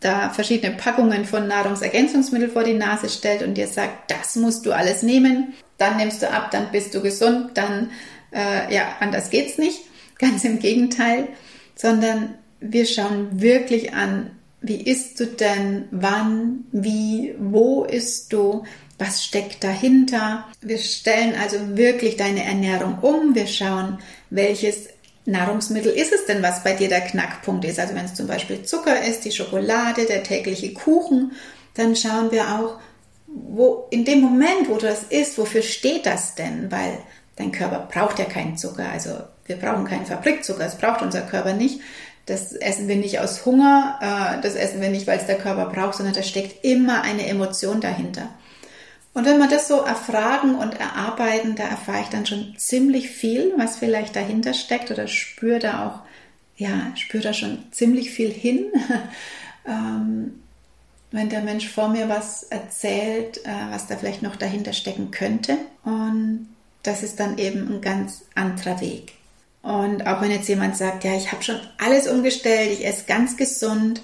da 0.00 0.30
verschiedene 0.30 0.74
Packungen 0.76 1.24
von 1.24 1.46
Nahrungsergänzungsmitteln 1.46 2.50
vor 2.50 2.64
die 2.64 2.74
Nase 2.74 3.08
stellt 3.08 3.42
und 3.42 3.54
dir 3.54 3.66
sagt, 3.66 4.10
das 4.10 4.36
musst 4.36 4.66
du 4.66 4.72
alles 4.72 5.02
nehmen. 5.02 5.54
Dann 5.78 5.96
nimmst 5.96 6.22
du 6.22 6.30
ab, 6.30 6.50
dann 6.50 6.70
bist 6.72 6.94
du 6.94 7.00
gesund, 7.00 7.50
dann, 7.54 7.90
äh, 8.32 8.74
ja, 8.74 8.96
anders 9.00 9.30
geht's 9.30 9.58
nicht 9.58 9.80
Ganz 10.18 10.44
im 10.44 10.58
Gegenteil, 10.58 11.28
sondern 11.74 12.34
wir 12.60 12.84
schauen 12.84 13.40
wirklich 13.40 13.94
an, 13.94 14.32
wie 14.60 14.82
isst 14.82 15.18
du 15.18 15.26
denn, 15.26 15.86
wann, 15.90 16.66
wie, 16.72 17.34
wo 17.38 17.84
isst 17.84 18.34
du, 18.34 18.64
was 18.98 19.24
steckt 19.24 19.64
dahinter. 19.64 20.46
Wir 20.60 20.76
stellen 20.76 21.34
also 21.40 21.78
wirklich 21.78 22.18
deine 22.18 22.44
Ernährung 22.44 22.98
um. 23.00 23.34
Wir 23.34 23.46
schauen, 23.46 23.98
welches 24.28 24.88
Nahrungsmittel 25.26 25.92
ist 25.92 26.12
es 26.12 26.26
denn, 26.26 26.42
was 26.42 26.64
bei 26.64 26.72
dir 26.72 26.88
der 26.88 27.02
Knackpunkt 27.02 27.64
ist. 27.64 27.78
Also 27.78 27.94
wenn 27.94 28.06
es 28.06 28.14
zum 28.14 28.26
Beispiel 28.26 28.62
Zucker 28.62 29.02
ist, 29.02 29.24
die 29.24 29.32
Schokolade, 29.32 30.06
der 30.06 30.22
tägliche 30.22 30.72
Kuchen, 30.72 31.32
dann 31.74 31.94
schauen 31.94 32.30
wir 32.30 32.58
auch, 32.58 32.78
wo 33.26 33.86
in 33.90 34.04
dem 34.04 34.20
Moment, 34.20 34.68
wo 34.68 34.74
du 34.74 34.86
das 34.86 35.04
isst, 35.04 35.38
wofür 35.38 35.62
steht 35.62 36.06
das 36.06 36.34
denn? 36.34 36.70
Weil 36.72 36.98
dein 37.36 37.52
Körper 37.52 37.88
braucht 37.90 38.18
ja 38.18 38.24
keinen 38.24 38.56
Zucker. 38.56 38.88
Also 38.90 39.10
wir 39.46 39.56
brauchen 39.56 39.84
keinen 39.84 40.06
Fabrikzucker, 40.06 40.64
das 40.64 40.78
braucht 40.78 41.02
unser 41.02 41.22
Körper 41.22 41.52
nicht. 41.52 41.80
Das 42.26 42.52
essen 42.52 42.86
wir 42.86 42.96
nicht 42.96 43.18
aus 43.18 43.44
Hunger, 43.44 43.98
äh, 44.00 44.42
das 44.42 44.54
essen 44.54 44.80
wir 44.80 44.90
nicht, 44.90 45.06
weil 45.06 45.18
es 45.18 45.26
der 45.26 45.38
Körper 45.38 45.66
braucht, 45.66 45.96
sondern 45.96 46.14
da 46.14 46.22
steckt 46.22 46.64
immer 46.64 47.02
eine 47.02 47.26
Emotion 47.26 47.80
dahinter. 47.80 48.28
Und 49.12 49.24
wenn 49.24 49.38
wir 49.38 49.48
das 49.48 49.66
so 49.66 49.80
erfragen 49.80 50.54
und 50.54 50.78
erarbeiten, 50.78 51.56
da 51.56 51.64
erfahre 51.64 52.02
ich 52.02 52.08
dann 52.08 52.26
schon 52.26 52.54
ziemlich 52.56 53.10
viel, 53.10 53.52
was 53.56 53.76
vielleicht 53.76 54.14
dahinter 54.14 54.54
steckt 54.54 54.90
oder 54.90 55.08
spüre 55.08 55.58
da 55.58 55.88
auch, 55.88 56.00
ja, 56.56 56.92
spüre 56.94 57.24
da 57.24 57.32
schon 57.32 57.64
ziemlich 57.72 58.10
viel 58.10 58.30
hin. 58.30 58.66
ähm, 59.66 60.40
wenn 61.10 61.28
der 61.28 61.42
Mensch 61.42 61.68
vor 61.68 61.88
mir 61.88 62.08
was 62.08 62.44
erzählt, 62.44 63.44
äh, 63.44 63.70
was 63.70 63.88
da 63.88 63.96
vielleicht 63.96 64.22
noch 64.22 64.36
dahinter 64.36 64.72
stecken 64.72 65.10
könnte. 65.10 65.58
Und 65.84 66.48
das 66.84 67.02
ist 67.02 67.18
dann 67.18 67.38
eben 67.38 67.68
ein 67.68 67.80
ganz 67.80 68.22
anderer 68.34 68.80
Weg. 68.80 69.14
Und 69.62 70.06
auch 70.06 70.22
wenn 70.22 70.30
jetzt 70.30 70.48
jemand 70.48 70.76
sagt, 70.76 71.04
ja, 71.04 71.14
ich 71.16 71.32
habe 71.32 71.42
schon 71.42 71.60
alles 71.78 72.06
umgestellt, 72.06 72.72
ich 72.72 72.86
esse 72.86 73.04
ganz 73.06 73.36
gesund, 73.36 74.00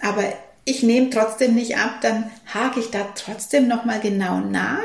aber 0.00 0.24
ich 0.68 0.82
nehme 0.82 1.10
trotzdem 1.10 1.54
nicht 1.54 1.76
ab, 1.76 2.00
dann 2.02 2.30
hake 2.52 2.80
ich 2.80 2.90
da 2.90 3.06
trotzdem 3.14 3.68
nochmal 3.68 4.00
genau 4.00 4.38
nach. 4.38 4.78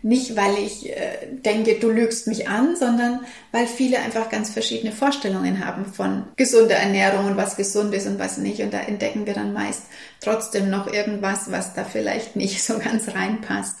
Nicht, 0.00 0.36
weil 0.36 0.56
ich 0.58 0.90
äh, 0.90 1.26
denke, 1.44 1.74
du 1.74 1.90
lügst 1.90 2.28
mich 2.28 2.48
an, 2.48 2.76
sondern 2.76 3.20
weil 3.50 3.66
viele 3.66 3.98
einfach 3.98 4.30
ganz 4.30 4.48
verschiedene 4.48 4.92
Vorstellungen 4.92 5.64
haben 5.64 5.86
von 5.86 6.24
gesunder 6.36 6.76
Ernährung 6.76 7.26
und 7.26 7.36
was 7.36 7.56
gesund 7.56 7.92
ist 7.92 8.06
und 8.06 8.18
was 8.18 8.38
nicht. 8.38 8.62
Und 8.62 8.72
da 8.72 8.78
entdecken 8.78 9.26
wir 9.26 9.34
dann 9.34 9.52
meist 9.52 9.82
trotzdem 10.20 10.70
noch 10.70 10.92
irgendwas, 10.92 11.50
was 11.50 11.74
da 11.74 11.84
vielleicht 11.84 12.36
nicht 12.36 12.62
so 12.64 12.78
ganz 12.78 13.08
reinpasst 13.12 13.76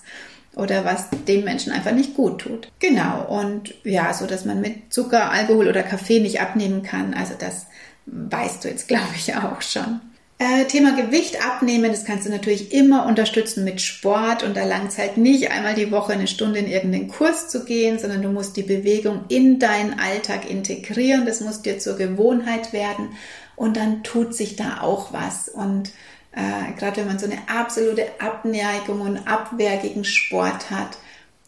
oder 0.56 0.84
was 0.84 1.06
dem 1.28 1.44
Menschen 1.44 1.72
einfach 1.72 1.92
nicht 1.92 2.14
gut 2.14 2.40
tut. 2.40 2.68
Genau. 2.80 3.24
Und 3.28 3.74
ja, 3.84 4.12
so 4.12 4.26
dass 4.26 4.44
man 4.44 4.60
mit 4.60 4.92
Zucker, 4.92 5.30
Alkohol 5.30 5.68
oder 5.68 5.84
Kaffee 5.84 6.18
nicht 6.18 6.40
abnehmen 6.40 6.82
kann. 6.82 7.14
Also 7.14 7.34
das 7.38 7.66
weißt 8.06 8.64
du 8.64 8.68
jetzt, 8.68 8.88
glaube 8.88 9.14
ich, 9.16 9.36
auch 9.36 9.62
schon. 9.62 10.00
Äh, 10.40 10.66
Thema 10.66 10.94
Gewicht 10.94 11.44
abnehmen, 11.44 11.90
das 11.90 12.04
kannst 12.04 12.24
du 12.24 12.30
natürlich 12.30 12.72
immer 12.72 13.06
unterstützen 13.06 13.64
mit 13.64 13.80
Sport 13.80 14.44
und 14.44 14.56
da 14.56 14.64
langt 14.64 14.90
es 14.90 14.98
halt 14.98 15.16
nicht 15.16 15.50
einmal 15.50 15.74
die 15.74 15.90
Woche 15.90 16.12
eine 16.12 16.28
Stunde 16.28 16.60
in 16.60 16.68
irgendeinen 16.68 17.08
Kurs 17.08 17.48
zu 17.48 17.64
gehen, 17.64 17.98
sondern 17.98 18.22
du 18.22 18.28
musst 18.28 18.56
die 18.56 18.62
Bewegung 18.62 19.24
in 19.28 19.58
deinen 19.58 19.98
Alltag 19.98 20.48
integrieren, 20.48 21.26
das 21.26 21.40
muss 21.40 21.62
dir 21.62 21.80
zur 21.80 21.96
Gewohnheit 21.96 22.72
werden 22.72 23.10
und 23.56 23.76
dann 23.76 24.04
tut 24.04 24.32
sich 24.32 24.54
da 24.54 24.80
auch 24.80 25.12
was 25.12 25.48
und 25.48 25.90
äh, 26.30 26.72
gerade 26.78 26.98
wenn 26.98 27.08
man 27.08 27.18
so 27.18 27.26
eine 27.26 27.38
absolute 27.48 28.06
Abneigung 28.20 29.00
und 29.00 29.26
Abwehr 29.26 29.78
gegen 29.78 30.04
Sport 30.04 30.70
hat, 30.70 30.98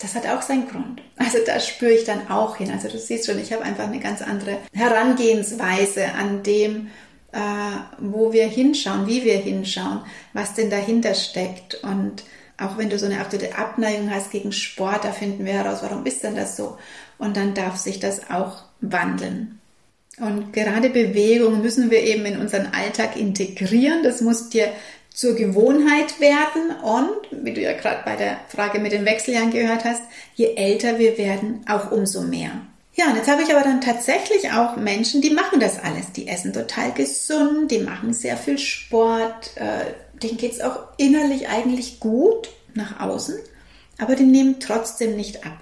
das 0.01 0.17
hat 0.17 0.27
auch 0.27 0.43
seinen 0.43 0.67
Grund. 0.67 1.01
Also 1.17 1.39
da 1.47 1.61
spüre 1.61 1.93
ich 1.93 2.05
dann 2.05 2.29
auch 2.29 2.57
hin. 2.57 2.71
Also 2.73 2.89
du 2.89 2.99
siehst 2.99 3.27
schon, 3.27 3.39
ich 3.39 3.53
habe 3.53 3.63
einfach 3.63 3.85
eine 3.85 4.01
ganz 4.01 4.23
andere 4.23 4.57
Herangehensweise 4.73 6.15
an 6.15 6.43
dem, 6.43 6.89
äh, 7.33 7.39
wo 7.99 8.33
wir 8.33 8.47
hinschauen, 8.47 9.07
wie 9.07 9.25
wir 9.25 9.39
hinschauen, 9.39 10.01
was 10.33 10.55
denn 10.55 10.71
dahinter 10.71 11.15
steckt. 11.15 11.83
Und 11.83 12.25
auch 12.59 12.77
wenn 12.77 12.91
du 12.91 12.99
so 12.99 13.07
eine 13.07 13.21
absolute 13.21 13.57
Abneigung 13.57 14.11
hast 14.11 14.31
gegen 14.31 14.53
Sport, 14.53 15.05
da 15.05 15.13
finden 15.13 15.45
wir 15.45 15.55
heraus, 15.55 15.79
warum 15.83 16.05
ist 16.07 16.23
denn 16.23 16.37
das 16.37 16.57
so? 16.57 16.77
Und 17.19 17.37
dann 17.37 17.55
darf 17.55 17.77
sich 17.77 18.01
das 18.01 18.31
auch 18.31 18.63
wandeln. 18.81 19.61
Und 20.19 20.53
gerade 20.53 20.91
Bewegung 20.91 21.63
müssen 21.63 21.91
wir 21.91 22.03
eben 22.03 22.27
in 22.27 22.39
unseren 22.39 22.67
Alltag 22.67 23.17
integrieren. 23.17 24.03
Das 24.03 24.21
muss 24.21 24.51
dir 24.51 24.69
zur 25.15 25.35
Gewohnheit 25.35 26.21
werden 26.21 26.71
und, 26.83 27.45
wie 27.45 27.53
du 27.53 27.61
ja 27.61 27.73
gerade 27.73 28.03
bei 28.05 28.17
der 28.17 28.41
Frage 28.49 28.79
mit 28.79 28.93
den 28.93 29.05
Wechseljahren 29.05 29.51
gehört 29.51 29.85
hast, 29.85 30.03
je 30.35 30.55
älter 30.55 30.99
wir 30.99 31.19
werden, 31.19 31.65
auch 31.69 31.91
umso 31.91 32.23
mehr. 32.23 32.53
Ja, 32.95 33.11
und 33.11 33.17
jetzt 33.17 33.31
habe 33.31 33.43
ich 33.43 33.55
aber 33.55 33.63
dann 33.63 33.81
tatsächlich 33.81 34.51
auch 34.51 34.77
Menschen, 34.77 35.21
die 35.21 35.31
machen 35.31 35.61
das 35.61 35.79
alles. 35.79 36.13
Die 36.13 36.29
essen 36.29 36.53
total 36.53 36.93
gesund, 36.93 37.71
die 37.71 37.79
machen 37.79 38.13
sehr 38.13 38.37
viel 38.37 38.59
Sport, 38.59 39.57
äh, 39.57 39.95
denen 40.23 40.37
geht 40.37 40.53
es 40.53 40.61
auch 40.61 40.79
innerlich 40.97 41.49
eigentlich 41.49 42.01
gut 42.01 42.51
nach 42.75 43.01
außen, 43.01 43.39
aber 43.99 44.17
die 44.17 44.25
nehmen 44.25 44.61
trotzdem 44.61 45.17
nicht 45.17 45.47
ab. 45.47 45.59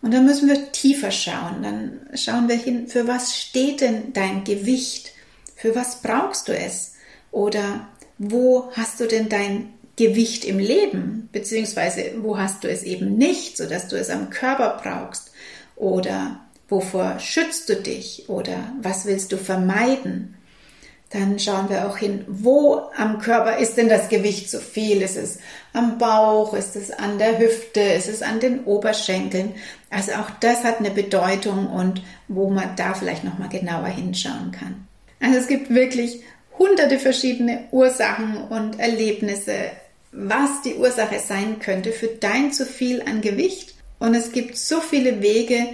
Und 0.00 0.14
dann 0.14 0.24
müssen 0.24 0.48
wir 0.48 0.70
tiefer 0.72 1.10
schauen. 1.10 1.62
Dann 1.62 2.00
schauen 2.14 2.48
wir 2.48 2.56
hin, 2.56 2.86
für 2.86 3.08
was 3.08 3.36
steht 3.36 3.80
denn 3.80 4.12
dein 4.12 4.44
Gewicht? 4.44 5.12
Für 5.56 5.74
was 5.74 6.02
brauchst 6.02 6.48
du 6.48 6.56
es? 6.56 6.94
Oder 7.32 7.88
wo 8.18 8.70
hast 8.72 9.00
du 9.00 9.06
denn 9.06 9.28
dein 9.28 9.72
Gewicht 9.96 10.44
im 10.44 10.58
Leben? 10.60 11.28
Beziehungsweise 11.32 12.12
wo 12.18 12.38
hast 12.38 12.62
du 12.62 12.68
es 12.68 12.84
eben 12.84 13.16
nicht, 13.16 13.56
sodass 13.56 13.88
du 13.88 13.96
es 13.96 14.10
am 14.10 14.30
Körper 14.30 14.80
brauchst? 14.82 15.32
Oder 15.74 16.40
wovor 16.68 17.18
schützt 17.18 17.68
du 17.68 17.76
dich? 17.76 18.28
Oder 18.28 18.72
was 18.80 19.06
willst 19.06 19.32
du 19.32 19.36
vermeiden? 19.36 20.34
Dann 21.10 21.38
schauen 21.38 21.70
wir 21.70 21.88
auch 21.88 21.96
hin, 21.96 22.24
wo 22.28 22.82
am 22.94 23.18
Körper 23.18 23.56
ist 23.56 23.78
denn 23.78 23.88
das 23.88 24.10
Gewicht 24.10 24.50
zu 24.50 24.60
viel? 24.60 25.00
Ist 25.00 25.16
es 25.16 25.38
am 25.72 25.96
Bauch? 25.96 26.52
Ist 26.52 26.76
es 26.76 26.90
an 26.90 27.18
der 27.18 27.38
Hüfte? 27.38 27.80
Ist 27.80 28.08
es 28.08 28.20
an 28.20 28.40
den 28.40 28.64
Oberschenkeln? 28.64 29.54
Also 29.88 30.12
auch 30.12 30.28
das 30.40 30.64
hat 30.64 30.80
eine 30.80 30.90
Bedeutung 30.90 31.66
und 31.68 32.02
wo 32.28 32.50
man 32.50 32.76
da 32.76 32.92
vielleicht 32.92 33.24
nochmal 33.24 33.48
genauer 33.48 33.86
hinschauen 33.86 34.52
kann. 34.52 34.86
Also 35.18 35.38
es 35.38 35.46
gibt 35.46 35.70
wirklich 35.70 36.20
hunderte 36.58 36.98
verschiedene 36.98 37.64
Ursachen 37.70 38.36
und 38.48 38.78
Erlebnisse, 38.78 39.54
was 40.12 40.62
die 40.62 40.74
Ursache 40.74 41.20
sein 41.20 41.58
könnte 41.58 41.92
für 41.92 42.08
dein 42.08 42.52
zu 42.52 42.66
viel 42.66 43.00
an 43.02 43.22
Gewicht. 43.22 43.74
Und 43.98 44.14
es 44.14 44.32
gibt 44.32 44.58
so 44.58 44.80
viele 44.80 45.22
Wege, 45.22 45.68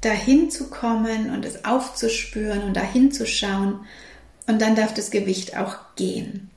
dahin 0.00 0.50
zu 0.50 0.70
kommen 0.70 1.30
und 1.30 1.44
es 1.44 1.64
aufzuspüren 1.64 2.62
und 2.62 2.74
dahin 2.74 3.12
zu 3.12 3.26
schauen. 3.26 3.86
Und 4.46 4.60
dann 4.62 4.74
darf 4.74 4.94
das 4.94 5.10
Gewicht 5.10 5.56
auch 5.56 5.76
gehen. 5.96 6.50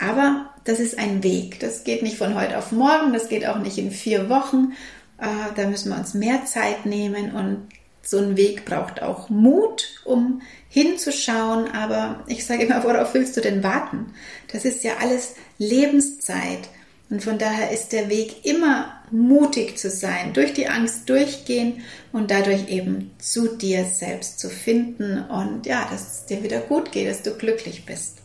Aber 0.00 0.50
das 0.64 0.80
ist 0.80 0.98
ein 0.98 1.22
Weg. 1.22 1.60
Das 1.60 1.84
geht 1.84 2.02
nicht 2.02 2.16
von 2.16 2.34
heute 2.34 2.58
auf 2.58 2.72
morgen, 2.72 3.12
das 3.12 3.28
geht 3.28 3.46
auch 3.46 3.58
nicht 3.58 3.78
in 3.78 3.90
vier 3.90 4.28
Wochen. 4.28 4.72
Äh, 5.18 5.54
da 5.56 5.66
müssen 5.66 5.90
wir 5.90 5.98
uns 5.98 6.14
mehr 6.14 6.44
Zeit 6.46 6.86
nehmen 6.86 7.32
und 7.32 7.68
so 8.02 8.18
ein 8.18 8.36
Weg 8.36 8.64
braucht 8.64 9.02
auch 9.02 9.30
Mut, 9.30 9.88
um 10.04 10.42
hinzuschauen. 10.68 11.70
Aber 11.72 12.24
ich 12.26 12.44
sage 12.44 12.64
immer, 12.64 12.84
worauf 12.84 13.14
willst 13.14 13.36
du 13.36 13.40
denn 13.40 13.62
warten? 13.62 14.12
Das 14.52 14.64
ist 14.64 14.84
ja 14.84 14.92
alles 15.00 15.34
Lebenszeit. 15.58 16.68
Und 17.14 17.22
von 17.22 17.38
daher 17.38 17.70
ist 17.70 17.92
der 17.92 18.10
Weg 18.10 18.44
immer 18.44 18.92
mutig 19.12 19.78
zu 19.78 19.88
sein, 19.88 20.32
durch 20.32 20.52
die 20.52 20.66
Angst 20.66 21.08
durchgehen 21.08 21.84
und 22.12 22.32
dadurch 22.32 22.68
eben 22.68 23.12
zu 23.20 23.56
dir 23.56 23.84
selbst 23.84 24.40
zu 24.40 24.50
finden 24.50 25.20
und 25.20 25.64
ja, 25.64 25.86
dass 25.88 26.00
es 26.00 26.26
dir 26.26 26.42
wieder 26.42 26.58
gut 26.58 26.90
geht, 26.90 27.08
dass 27.08 27.22
du 27.22 27.30
glücklich 27.34 27.86
bist. 27.86 28.16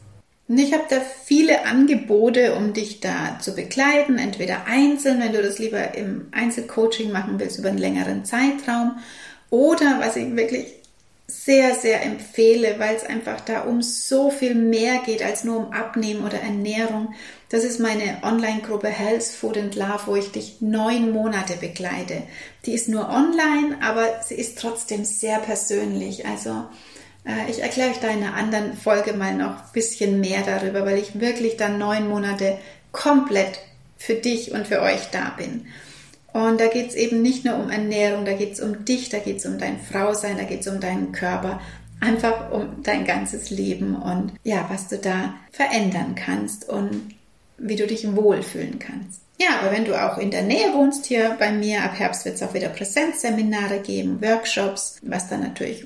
Und 0.48 0.58
ich 0.58 0.74
habe 0.74 0.86
da 0.90 1.02
viele 1.24 1.68
Angebote, 1.68 2.56
um 2.56 2.74
dich 2.74 3.00
da 3.00 3.38
zu 3.40 3.54
begleiten, 3.54 4.18
entweder 4.18 4.66
einzeln, 4.66 5.20
wenn 5.22 5.34
du 5.34 5.44
das 5.44 5.60
lieber 5.60 5.94
im 5.94 6.30
Einzelcoaching 6.32 7.12
machen 7.12 7.40
willst 7.40 7.60
über 7.60 7.70
einen 7.70 7.78
längeren 7.78 8.26
Zeitraum, 8.26 8.98
oder 9.52 10.00
was 10.00 10.16
ich 10.16 10.36
wirklich 10.36 10.66
sehr, 11.28 11.76
sehr 11.76 12.04
empfehle, 12.04 12.80
weil 12.80 12.96
es 12.96 13.06
einfach 13.06 13.40
da 13.42 13.62
um 13.62 13.84
so 13.84 14.32
viel 14.32 14.56
mehr 14.56 15.02
geht 15.06 15.24
als 15.24 15.44
nur 15.44 15.58
um 15.58 15.74
Abnehmen 15.74 16.26
oder 16.26 16.40
Ernährung. 16.40 17.14
Das 17.50 17.64
ist 17.64 17.80
meine 17.80 18.20
Online-Gruppe 18.22 18.90
Health, 18.90 19.24
Food 19.24 19.58
and 19.58 19.76
Love, 19.76 20.02
wo 20.06 20.16
ich 20.16 20.32
dich 20.32 20.58
neun 20.62 21.12
Monate 21.12 21.56
begleite. 21.56 22.22
Die 22.68 22.74
ist 22.74 22.88
nur 22.88 23.10
online, 23.10 23.78
aber 23.82 24.22
sie 24.24 24.36
ist 24.36 24.60
trotzdem 24.60 25.04
sehr 25.04 25.40
persönlich. 25.40 26.28
Also 26.28 26.52
äh, 27.26 27.50
ich 27.50 27.64
erkläre 27.64 27.90
euch 27.90 28.00
da 28.00 28.10
in 28.10 28.24
einer 28.24 28.36
anderen 28.36 28.74
Folge 28.76 29.14
mal 29.14 29.34
noch 29.34 29.50
ein 29.50 29.72
bisschen 29.74 30.20
mehr 30.20 30.44
darüber, 30.46 30.86
weil 30.86 31.00
ich 31.00 31.20
wirklich 31.20 31.58
dann 31.58 31.80
neun 31.80 32.08
Monate 32.08 32.60
komplett 32.92 33.60
für 33.98 34.14
dich 34.14 34.52
und 34.52 34.68
für 34.68 34.82
euch 34.82 35.10
da 35.12 35.34
bin. 35.36 35.66
Und 36.32 36.62
da 36.62 36.68
geht 36.68 36.90
es 36.90 36.96
eben 36.96 37.24
nicht 37.24 37.46
nur 37.46 37.56
um 37.56 37.72
Ernährung, 37.72 38.26
da 38.26 38.34
geht 38.34 38.54
es 38.54 38.60
um 38.60 38.86
dich, 38.86 39.10
da 39.10 39.18
geht 39.18 39.38
es 39.38 39.48
um 39.48 39.58
dein 39.58 39.80
Frausein, 39.80 40.38
da 40.38 40.44
geht 40.44 40.62
es 40.62 40.68
um 40.68 40.80
deinen 40.80 41.12
Körper, 41.12 41.60
einfach 42.00 42.52
um 42.52 42.84
dein 42.84 43.06
ganzes 43.06 43.50
Leben 43.50 43.96
und 43.96 44.34
ja, 44.44 44.68
was 44.70 44.88
du 44.88 45.00
da 45.00 45.34
verändern 45.52 46.14
kannst 46.14 46.70
und 46.70 47.16
wie 47.60 47.76
du 47.76 47.88
dich 47.88 48.16
wohlfühlen 48.16 48.80
kannst. 48.80 49.22
Ja, 49.42 49.60
aber 49.62 49.72
wenn 49.72 49.86
du 49.86 49.96
auch 49.96 50.18
in 50.18 50.32
der 50.32 50.44
Nähe 50.44 50.74
wohnst 50.74 51.06
hier 51.06 51.36
bei 51.40 51.52
mir, 51.52 51.84
ab 51.84 51.98
Herbst 51.98 52.26
wird 52.26 52.36
es 52.36 52.44
auch 52.44 52.54
wieder 52.54 52.70
Präsenzseminare 52.70 53.80
geben, 53.80 54.22
Workshops, 54.22 54.98
was 55.02 55.30
dann 55.30 55.42
natürlich 55.42 55.86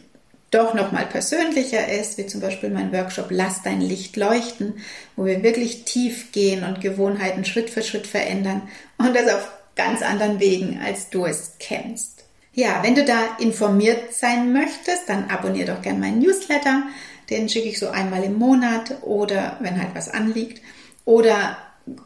doch 0.50 0.74
nochmal 0.74 1.06
persönlicher 1.06 1.88
ist, 1.88 2.18
wie 2.18 2.28
zum 2.28 2.42
Beispiel 2.42 2.70
mein 2.70 2.92
Workshop 2.92 3.28
Lass 3.30 3.64
dein 3.64 3.82
Licht 3.82 4.18
leuchten, 4.18 4.76
wo 5.16 5.26
wir 5.26 5.44
wirklich 5.44 5.86
tief 5.86 6.32
gehen 6.32 6.64
und 6.64 6.82
Gewohnheiten 6.82 7.46
Schritt 7.46 7.70
für 7.70 7.82
Schritt 7.82 8.08
verändern 8.08 8.64
und 8.98 9.16
das 9.16 9.34
auf 9.34 9.52
ganz 9.76 10.02
anderen 10.02 10.40
Wegen, 10.40 10.80
als 10.84 11.10
du 11.10 11.26
es 11.26 11.54
kennst. 11.60 12.24
Ja, 12.54 12.84
wenn 12.84 12.94
du 12.94 13.04
da 13.04 13.38
informiert 13.40 14.14
sein 14.14 14.54
möchtest, 14.54 15.10
dann 15.10 15.30
abonniere 15.30 15.74
doch 15.74 15.82
gerne 15.82 16.00
meinen 16.00 16.20
Newsletter. 16.20 16.84
Den 17.30 17.50
schicke 17.50 17.70
ich 17.70 17.80
so 17.80 17.90
einmal 17.90 18.24
im 18.24 18.38
Monat 18.38 19.02
oder 19.02 19.58
wenn 19.62 19.82
halt 19.82 19.96
was 19.96 20.10
anliegt. 20.10 20.62
Oder 21.06 21.58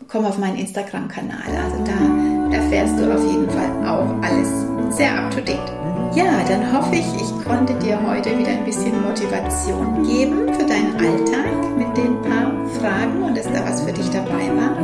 komm 0.07 0.25
auf 0.25 0.37
meinen 0.37 0.57
Instagram-Kanal. 0.57 1.47
Also 1.63 1.83
da 1.83 2.55
erfährst 2.55 2.99
du 2.99 3.13
auf 3.13 3.23
jeden 3.23 3.49
Fall 3.49 3.87
auch 3.87 4.09
alles 4.21 4.49
sehr 4.95 5.17
up 5.17 5.31
to 5.31 5.41
date. 5.41 5.59
Ja, 6.15 6.43
dann 6.47 6.71
hoffe 6.73 6.95
ich, 6.95 7.05
ich 7.15 7.45
konnte 7.45 7.73
dir 7.75 7.99
heute 8.07 8.37
wieder 8.37 8.49
ein 8.49 8.65
bisschen 8.65 9.03
Motivation 9.03 10.03
geben 10.03 10.53
für 10.53 10.65
deinen 10.65 10.95
Alltag 10.95 11.77
mit 11.77 11.95
den 11.97 12.21
paar 12.21 12.51
Fragen 12.79 13.23
und 13.23 13.37
dass 13.37 13.45
da 13.45 13.63
was 13.65 13.81
für 13.81 13.91
dich 13.91 14.09
dabei 14.09 14.49
war 14.55 14.75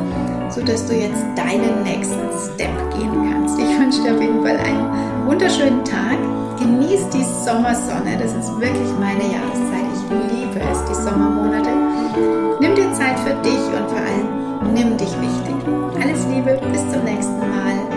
sodass 0.54 0.86
du 0.86 0.94
jetzt 0.94 1.24
deinen 1.36 1.84
nächsten 1.84 2.30
Step 2.46 2.74
gehen 2.94 3.32
kannst. 3.32 3.58
Ich 3.60 3.80
wünsche 3.80 4.04
dir 4.04 4.14
auf 4.14 4.22
jeden 4.22 4.44
Fall 4.44 4.58
einen 4.58 5.26
wunderschönen 5.26 5.84
Tag. 5.84 6.18
Genieß 6.60 7.10
die 7.10 7.24
Sommersonne, 7.24 8.18
das 8.22 8.34
ist 8.34 8.52
wirklich 8.60 8.90
meine 9.00 9.24
Jahreszeit. 9.24 9.88
Ich 9.94 10.32
liebe 10.32 10.60
es, 10.60 10.86
die 10.86 10.96
Sommermonate. 10.96 11.70
Nimm 12.60 12.73
Zeit 12.94 13.20
für 13.20 13.34
dich 13.42 13.64
und 13.76 13.90
für 13.90 13.98
allen. 13.98 14.74
nimm 14.74 14.98
dich 14.98 15.12
wichtig. 15.20 15.56
Alles 16.02 16.26
Liebe, 16.28 16.60
bis 16.72 16.82
zum 16.92 17.04
nächsten 17.04 17.40
Mal. 17.40 17.93